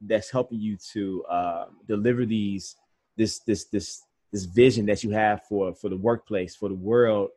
[0.03, 2.77] that's helping you to uh, deliver these
[3.17, 7.31] this this this this vision that you have for for the workplace for the world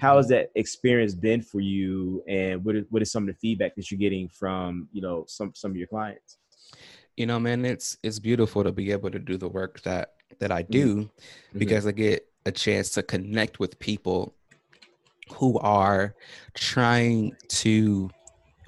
[0.00, 3.38] how has that experience been for you and what is, what is some of the
[3.40, 6.38] feedback that you're getting from you know some some of your clients
[7.16, 10.50] you know man it's it's beautiful to be able to do the work that that
[10.50, 11.58] i do mm-hmm.
[11.58, 11.88] because mm-hmm.
[11.90, 14.34] i get a chance to connect with people
[15.32, 16.14] who are
[16.54, 18.10] trying to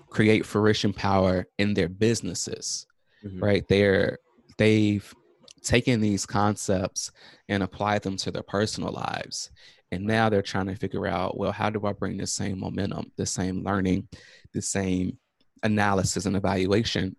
[0.09, 2.87] create fruition power in their businesses
[3.25, 3.43] mm-hmm.
[3.43, 4.19] right they're
[4.59, 5.15] they've
[5.63, 7.11] taken these concepts
[7.49, 9.51] and applied them to their personal lives
[9.93, 13.11] and now they're trying to figure out well how do i bring the same momentum
[13.17, 14.07] the same learning
[14.53, 15.17] the same
[15.63, 17.17] analysis and evaluation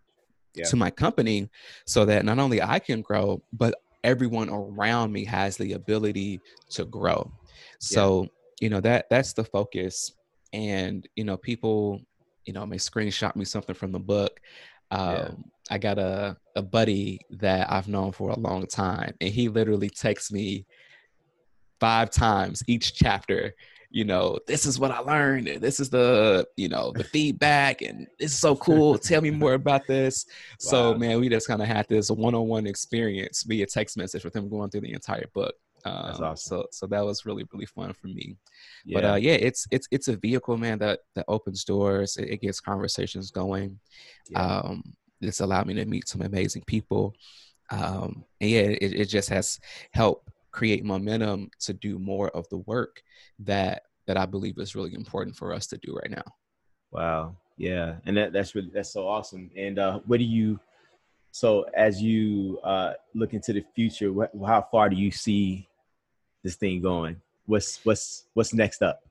[0.53, 0.65] yeah.
[0.65, 1.49] to my company
[1.85, 6.39] so that not only i can grow but everyone around me has the ability
[6.69, 7.29] to grow
[7.79, 8.27] so yeah.
[8.61, 10.13] you know that that's the focus
[10.53, 12.01] and you know people
[12.47, 14.39] you know, may screenshot me something from the book.
[14.91, 15.29] Um, yeah.
[15.69, 19.89] I got a, a buddy that I've known for a long time, and he literally
[19.89, 20.65] texts me
[21.79, 23.53] five times each chapter.
[23.89, 27.81] You know, this is what I learned, and this is the you know the feedback,
[27.81, 28.97] and this is so cool.
[28.97, 30.25] Tell me more about this.
[30.27, 30.55] Wow.
[30.59, 34.49] So, man, we just kind of had this one-on-one experience via text message with him
[34.49, 35.55] going through the entire book.
[35.87, 36.35] Um, awesome.
[36.35, 38.35] So so that was really really fun for me.
[38.85, 38.95] Yeah.
[38.95, 42.17] But uh, yeah, it's it's it's a vehicle, man, that that opens doors.
[42.17, 43.79] It, it gets conversations going.
[44.29, 44.45] Yeah.
[44.45, 44.83] Um,
[45.21, 47.15] it's allowed me to meet some amazing people.
[47.69, 49.59] Um, and yeah, it, it just has
[49.91, 53.01] helped create momentum to do more of the work
[53.39, 56.23] that that I believe is really important for us to do right now.
[56.91, 57.35] Wow.
[57.57, 59.49] Yeah, and that, that's really that's so awesome.
[59.57, 60.59] And uh, what do you?
[61.31, 65.67] So as you uh, look into the future, what, how far do you see
[66.47, 67.21] this thing going?
[67.45, 69.01] What's what's what's next up?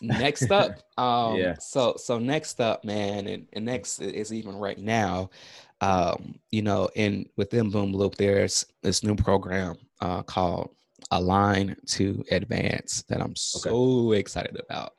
[0.00, 1.54] next up, um, yeah.
[1.58, 5.30] So so next up, man, and, and next is even right now.
[5.80, 10.70] Um, you know, in within Boom Loop, there's this new program uh, called
[11.10, 14.18] Align to Advance that I'm so okay.
[14.18, 14.94] excited about.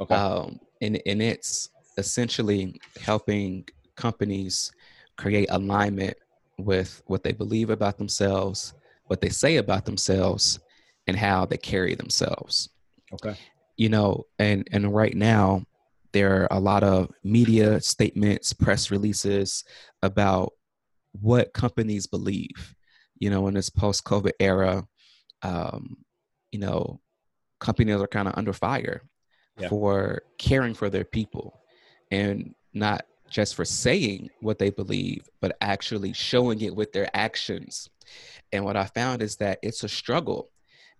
[0.00, 0.14] Okay.
[0.14, 3.66] Um, and and it's essentially helping
[3.96, 4.70] companies
[5.16, 6.16] create alignment
[6.58, 8.74] with what they believe about themselves,
[9.06, 10.60] what they say about themselves,
[11.08, 12.68] and how they carry themselves.
[13.12, 13.34] Okay.
[13.76, 15.64] You know, and and right now
[16.12, 19.64] there are a lot of media statements, press releases
[20.02, 20.52] about
[21.20, 22.74] what companies believe.
[23.18, 24.86] You know, in this post-COVID era,
[25.42, 25.96] um,
[26.52, 27.00] you know,
[27.58, 29.02] companies are kind of under fire
[29.58, 29.68] yeah.
[29.68, 31.58] for caring for their people
[32.10, 37.90] and not just for saying what they believe, but actually showing it with their actions.
[38.52, 40.50] And what I found is that it's a struggle.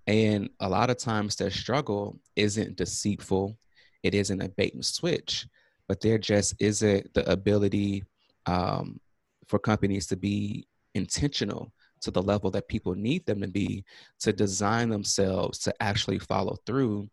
[0.09, 3.59] And a lot of times their struggle isn't deceitful,
[4.03, 5.47] it isn't a bait and switch,
[5.87, 8.05] but there just isn't the ability
[8.47, 8.99] um,
[9.47, 13.85] for companies to be intentional to the level that people need them to be
[14.21, 17.09] to design themselves to actually follow through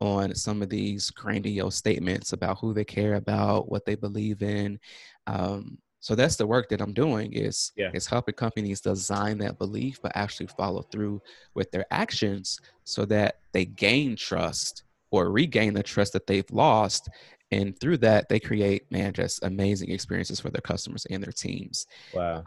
[0.00, 4.80] on some of these grandiose statements about who they care about, what they believe in.
[5.28, 7.90] Um, so that's the work that I'm doing is yeah.
[7.94, 11.22] is helping companies design that belief, but actually follow through
[11.54, 14.82] with their actions so that they gain trust
[15.12, 17.08] or regain the trust that they've lost.
[17.52, 21.86] And through that, they create, man, just amazing experiences for their customers and their teams.
[22.12, 22.44] Wow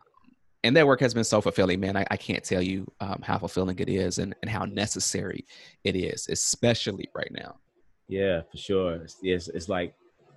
[0.66, 1.96] and that work has been so fulfilling, man.
[1.96, 5.46] I, I can't tell you um, how fulfilling it is and, and how necessary
[5.84, 7.60] it is, especially right now.
[8.08, 8.96] Yeah, for sure.
[8.96, 9.94] It's, it's, it's like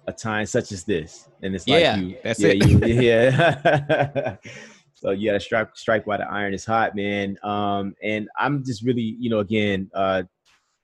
[0.09, 2.67] a time such as this, and it's yeah, like you, that's yeah, it.
[2.67, 4.37] You, yeah.
[4.95, 7.37] so you got to strike strike while the iron is hot, man.
[7.43, 10.23] Um, and I'm just really, you know, again, uh,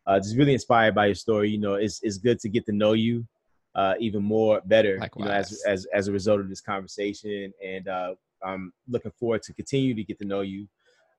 [0.07, 1.49] uh, just really inspired by your story.
[1.49, 3.27] You know, it's it's good to get to know you
[3.75, 5.25] uh, even more better, Likewise.
[5.25, 7.51] you know, as as as a result of this conversation.
[7.65, 8.15] And uh,
[8.45, 10.69] I'm looking forward to continue to get to know you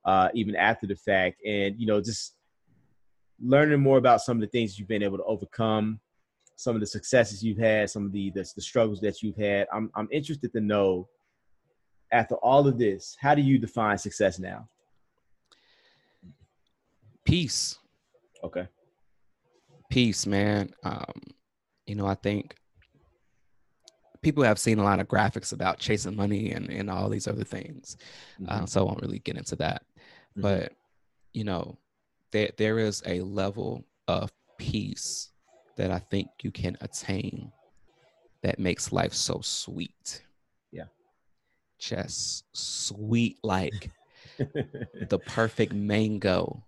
[0.04, 2.36] uh, even after the fact, and you know, just
[3.42, 6.00] learning more about some of the things you've been able to overcome,
[6.56, 9.66] some of the successes you've had, some of the the, the struggles that you've had.
[9.72, 11.08] I'm I'm interested to know
[12.12, 14.68] after all of this, how do you define success now?
[17.24, 17.78] Peace.
[18.44, 18.68] Okay.
[19.90, 20.70] Peace, man.
[20.84, 21.20] Um,
[21.86, 22.54] you know, I think
[24.22, 27.44] people have seen a lot of graphics about chasing money and, and all these other
[27.44, 27.96] things.
[28.46, 28.64] Uh, mm-hmm.
[28.64, 29.82] Uh, so I won't really get into that.
[30.32, 30.42] Mm-hmm.
[30.42, 30.72] But,
[31.32, 31.78] you know,
[32.32, 35.30] there, there is a level of peace
[35.76, 37.52] that I think you can attain
[38.42, 40.22] that makes life so sweet.
[40.72, 40.84] Yeah.
[41.78, 43.90] Just sweet like
[44.38, 46.64] the perfect mango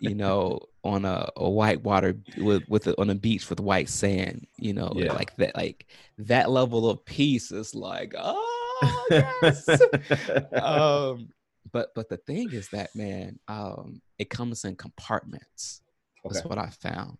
[0.00, 3.88] you know, on a, a white water with with a, on a beach with white
[3.88, 5.12] sand, you know, yeah.
[5.12, 5.86] like that, like
[6.18, 9.68] that level of peace is like, oh yes.
[10.62, 11.28] um,
[11.72, 15.82] but but the thing is that man, um, it comes in compartments.
[16.24, 16.34] Okay.
[16.34, 17.18] That's what I found.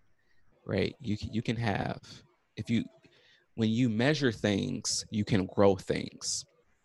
[0.70, 1.98] Right, you can you can have
[2.56, 2.84] if you
[3.56, 6.44] when you measure things, you can grow things.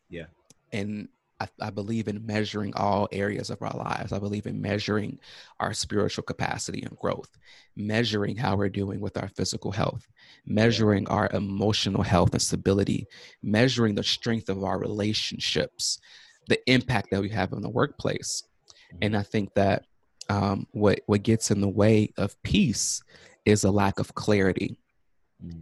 [0.09, 0.25] Yeah,
[0.73, 1.07] and
[1.39, 4.11] I, I, believe in measuring all areas of our lives.
[4.11, 5.19] I believe in measuring
[5.59, 7.29] our spiritual capacity and growth,
[7.75, 10.07] measuring how we're doing with our physical health,
[10.47, 13.05] measuring our emotional health and stability,
[13.43, 15.99] measuring the strength of our relationships,
[16.47, 18.41] the impact that we have in the workplace.
[19.03, 19.19] And mm-hmm.
[19.19, 19.83] I think that
[20.27, 23.03] um, what what gets in the way of peace
[23.45, 24.77] is a lack of clarity.
[25.43, 25.61] Mm.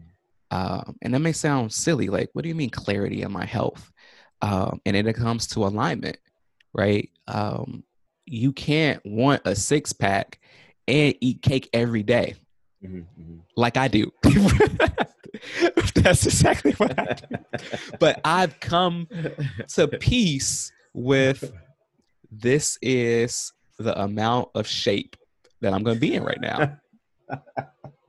[0.52, 2.08] Um, and that may sound silly.
[2.08, 3.92] Like, what do you mean clarity in my health?
[4.44, 6.18] um, and it comes to alignment,
[6.74, 7.10] right?
[7.28, 7.84] Um,
[8.26, 10.40] you can't want a six pack
[10.86, 12.36] and eat cake every day,
[12.84, 13.38] mm-hmm, mm-hmm.
[13.56, 14.12] like I do.
[15.96, 17.60] That's exactly what I do.
[18.00, 19.08] but I've come
[19.70, 21.54] to peace with
[22.30, 25.16] this is the amount of shape
[25.62, 26.78] that I'm going to be in right now.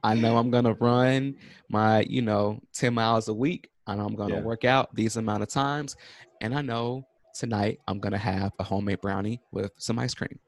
[0.03, 1.37] I know I'm going to run
[1.69, 3.71] my, you know, 10 miles a week.
[3.87, 4.43] I know I'm going to yeah.
[4.43, 5.97] work out these amount of times
[6.41, 10.39] and I know tonight I'm gonna have a homemade brownie with some ice cream.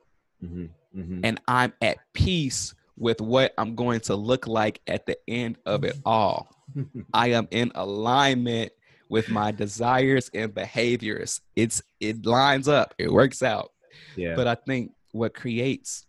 [0.45, 1.21] Mm-hmm, mm-hmm.
[1.25, 5.85] And I'm at peace with what I'm going to look like at the end of
[5.85, 6.49] it all.
[7.15, 8.73] I am in alignment
[9.09, 11.41] with my desires and behaviors.
[11.55, 13.73] It's it lines up, it works out.
[14.17, 14.35] Yeah.
[14.35, 16.07] But I think what creates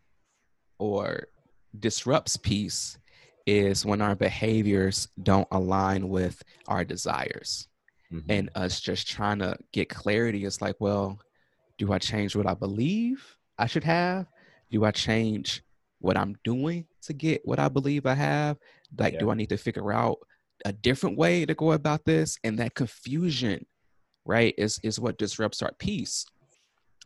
[0.79, 1.27] or
[1.79, 2.97] disrupts peace
[3.45, 7.67] is when our behaviors don't align with our desires
[8.11, 8.29] mm-hmm.
[8.29, 10.45] and us just trying to get clarity.
[10.45, 11.19] It's like, well,
[11.77, 14.27] do I change what I believe I should have?
[14.69, 15.63] Do I change
[15.99, 18.57] what I'm doing to get what I believe I have?
[18.97, 19.19] Like, yeah.
[19.19, 20.17] do I need to figure out
[20.65, 22.37] a different way to go about this?
[22.43, 23.65] And that confusion,
[24.25, 26.25] right, is is what disrupts our peace.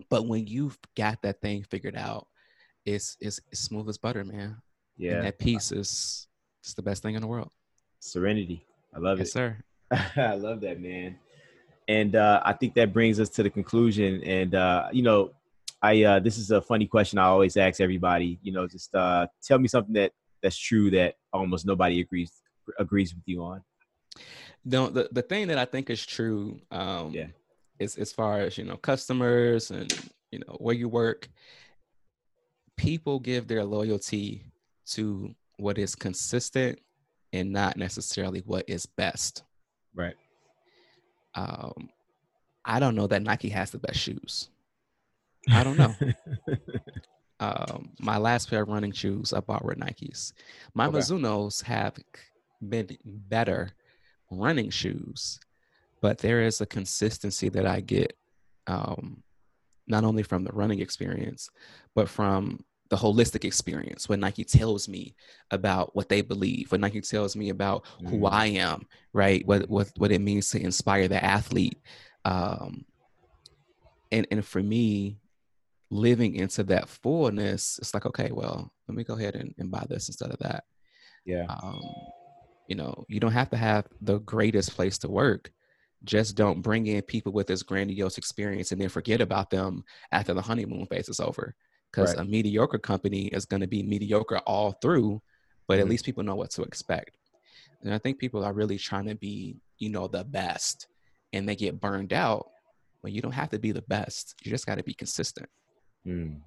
[0.10, 2.28] But when you've got that thing figured out,
[2.86, 4.58] it's it's, it's smooth as butter, man.
[4.98, 5.14] Yeah.
[5.14, 6.28] And that peace is
[6.62, 7.50] it's the best thing in the world.
[8.00, 8.66] Serenity.
[8.96, 9.32] I love yes, it.
[9.32, 9.58] sir.
[10.16, 11.18] I love that, man.
[11.88, 14.24] And uh, I think that brings us to the conclusion.
[14.24, 15.32] And uh, you know,
[15.82, 18.40] I uh, this is a funny question I always ask everybody.
[18.44, 20.12] You know, just uh, tell me something that
[20.42, 22.32] that's true that almost nobody agrees
[22.80, 23.64] agrees with you on.
[24.64, 27.28] No, the the thing that I think is true, um, yeah,
[27.80, 29.92] is as far as you know, customers and
[30.32, 31.28] you know where you work,
[32.82, 34.44] people give their loyalty
[34.88, 36.80] to what is consistent
[37.32, 39.44] and not necessarily what is best.
[39.94, 40.16] Right.
[41.36, 41.90] Um,
[42.66, 44.50] I don't know that Nike has the best shoes.
[45.52, 45.94] I don't know.
[47.40, 50.34] um, my last pair of running shoes I bought were Nikes.
[50.74, 50.98] My okay.
[50.98, 51.98] Mizunos have
[52.68, 53.70] been better
[54.32, 55.40] running shoes,
[56.02, 58.18] but there is a consistency that I get
[58.66, 59.22] um,
[59.86, 61.48] not only from the running experience,
[61.94, 65.16] but from the holistic experience when Nike tells me
[65.50, 68.10] about what they believe, when Nike tells me about mm.
[68.10, 69.48] who I am, right?
[69.48, 71.80] What what what it means to inspire the athlete.
[72.26, 72.84] Um,
[74.12, 75.20] and and for me,
[75.90, 79.86] living into that fullness, it's like, okay, well, let me go ahead and, and buy
[79.90, 80.66] this instead of that.
[81.26, 81.46] Yeah.
[81.64, 81.82] Um,
[82.68, 85.50] you know, you don't have to have the greatest place to work.
[86.04, 90.34] Just don't bring in people with this grandiose experience and then forget about them after
[90.34, 91.56] the honeymoon phase is over
[91.92, 92.26] because right.
[92.26, 95.22] a mediocre company is going to be mediocre all through,
[95.68, 95.82] but mm-hmm.
[95.82, 97.18] at least people know what to expect.
[97.84, 100.88] And I think people are really trying to be, you know, the best
[101.34, 102.50] and they get burned out
[103.02, 104.36] when you don't have to be the best.
[104.44, 105.50] You just got to be consistent.
[106.06, 106.40] Mm.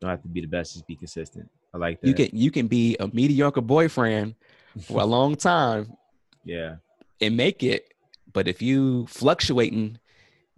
[0.00, 1.48] Don't have to be the best, just be consistent.
[1.72, 2.08] I like that.
[2.08, 4.34] You can you can be a mediocre boyfriend
[4.82, 5.92] for a long time.
[6.44, 6.76] Yeah.
[7.20, 7.92] And make it.
[8.32, 9.98] But if you fluctuating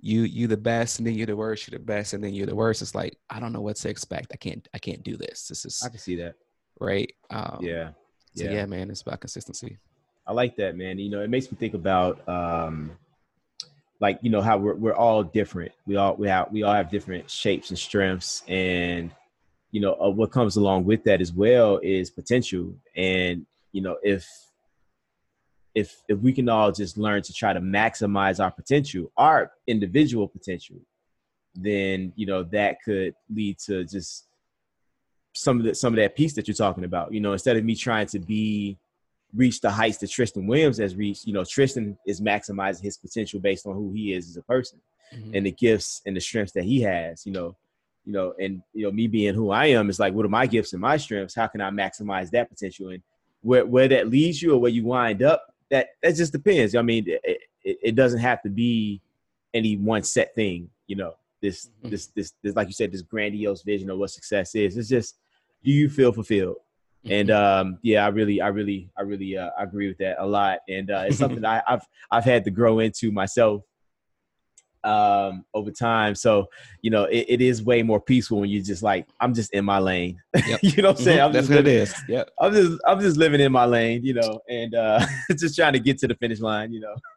[0.00, 2.46] you you the best and then you're the worst you're the best and then you're
[2.46, 2.82] the worst.
[2.82, 4.32] It's like i don't know what to expect.
[4.32, 5.48] I can't i can't do this.
[5.48, 6.34] This is i can see that.
[6.80, 7.12] right?
[7.30, 7.90] Um, yeah
[8.34, 8.52] so yeah.
[8.52, 9.78] yeah man it's about consistency.
[10.26, 10.98] I like that man.
[10.98, 12.92] You know it makes me think about um
[14.00, 15.72] like you know how we're, we're all different.
[15.86, 18.42] We all we have we all have different shapes and strengths.
[18.46, 19.10] And
[19.72, 22.74] you know uh, what comes along with that as well is potential.
[22.94, 24.26] And you know if
[25.74, 30.26] if if we can all just learn to try to maximize our potential, our individual
[30.28, 30.76] potential,
[31.54, 34.26] then you know that could lead to just
[35.34, 37.12] some of the some of that peace that you're talking about.
[37.12, 38.78] You know, instead of me trying to be
[39.34, 43.40] reach the heights that Tristan Williams has reached, you know, Tristan is maximizing his potential
[43.40, 44.80] based on who he is as a person
[45.14, 45.34] mm-hmm.
[45.34, 47.56] and the gifts and the strengths that he has, you know.
[48.04, 50.46] You know, and you know, me being who I am is like, what are my
[50.46, 51.34] gifts and my strengths?
[51.34, 52.88] How can I maximize that potential?
[52.88, 53.02] And
[53.42, 56.74] where where that leads you or where you wind up, that that just depends.
[56.74, 59.00] I mean, it, it, it, doesn't have to be
[59.54, 60.70] any one set thing.
[60.86, 61.90] You know, this, mm-hmm.
[61.90, 64.76] this this this like you said, this grandiose vision of what success is.
[64.76, 65.18] It's just
[65.62, 66.56] do you feel fulfilled?
[67.04, 67.12] Mm-hmm.
[67.12, 70.60] And um, yeah, I really, I really, I really uh, agree with that a lot.
[70.68, 73.62] And uh, it's something I, I've I've had to grow into myself
[74.84, 76.14] um, over time.
[76.14, 76.46] So,
[76.82, 79.64] you know, it, it is way more peaceful when you just like, I'm just in
[79.64, 80.20] my lane.
[80.48, 80.60] Yep.
[80.62, 81.18] you know what I'm saying?
[81.18, 81.26] Mm-hmm.
[81.26, 81.94] I'm That's what living, it is.
[82.08, 82.24] Yeah.
[82.40, 85.04] I'm just, I'm just living in my lane, you know, and uh,
[85.36, 86.94] just trying to get to the finish line, you know.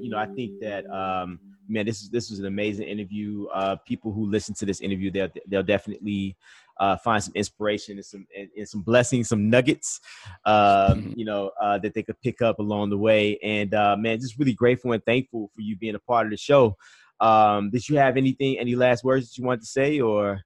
[0.00, 3.46] you know, I think that, um, man, this is this was an amazing interview.
[3.46, 6.36] Uh, people who listen to this interview, they'll they'll definitely
[6.78, 10.00] uh, find some inspiration and some and, and some blessings, some nuggets,
[10.44, 11.12] um, mm-hmm.
[11.18, 13.38] you know, uh, that they could pick up along the way.
[13.42, 16.36] And uh, man, just really grateful and thankful for you being a part of the
[16.36, 16.76] show.
[17.20, 20.40] Um, did you have anything, any last words that you wanted to say, or?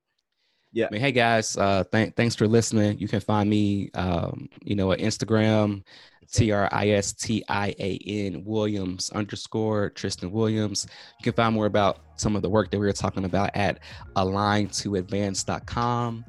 [0.71, 0.87] Yeah.
[0.87, 2.99] I mean, hey guys, uh, th- thanks for listening.
[2.99, 5.83] You can find me, um, you know, at Instagram,
[6.33, 10.87] T R I S T I A N Williams underscore Tristan Williams.
[11.19, 13.81] You can find more about some of the work that we were talking about at
[14.17, 16.25] align2advance.com.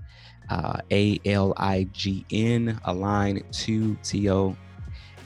[0.49, 4.55] Uh, A L I G N, align to T O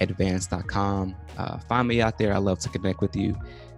[0.02, 1.16] advance.com.
[1.38, 2.34] Uh, find me out there.
[2.34, 3.36] I love to connect with you.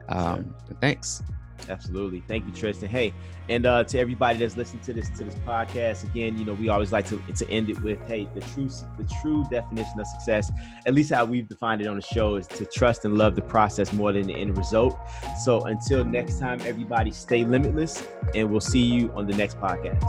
[0.09, 1.21] Um, thanks.
[1.69, 2.21] Absolutely.
[2.27, 2.89] Thank you, Tristan.
[2.89, 3.13] Hey,
[3.49, 6.69] and uh, to everybody that's listening to this to this podcast, again, you know, we
[6.69, 10.51] always like to to end it with, hey, the true the true definition of success,
[10.85, 13.41] at least how we've defined it on the show, is to trust and love the
[13.41, 14.97] process more than the end result.
[15.43, 18.03] So until next time, everybody, stay limitless,
[18.33, 20.03] and we'll see you on the next podcast.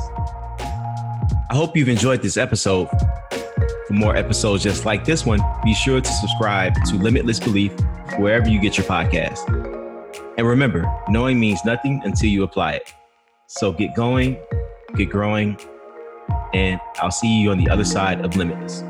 [1.48, 2.88] I hope you've enjoyed this episode.
[3.86, 7.72] For more episodes just like this one, be sure to subscribe to Limitless Belief
[8.18, 9.65] wherever you get your podcast.
[10.36, 12.92] And remember, knowing means nothing until you apply it.
[13.46, 14.36] So get going,
[14.94, 15.58] get growing,
[16.52, 18.82] and I'll see you on the other side of Limitless.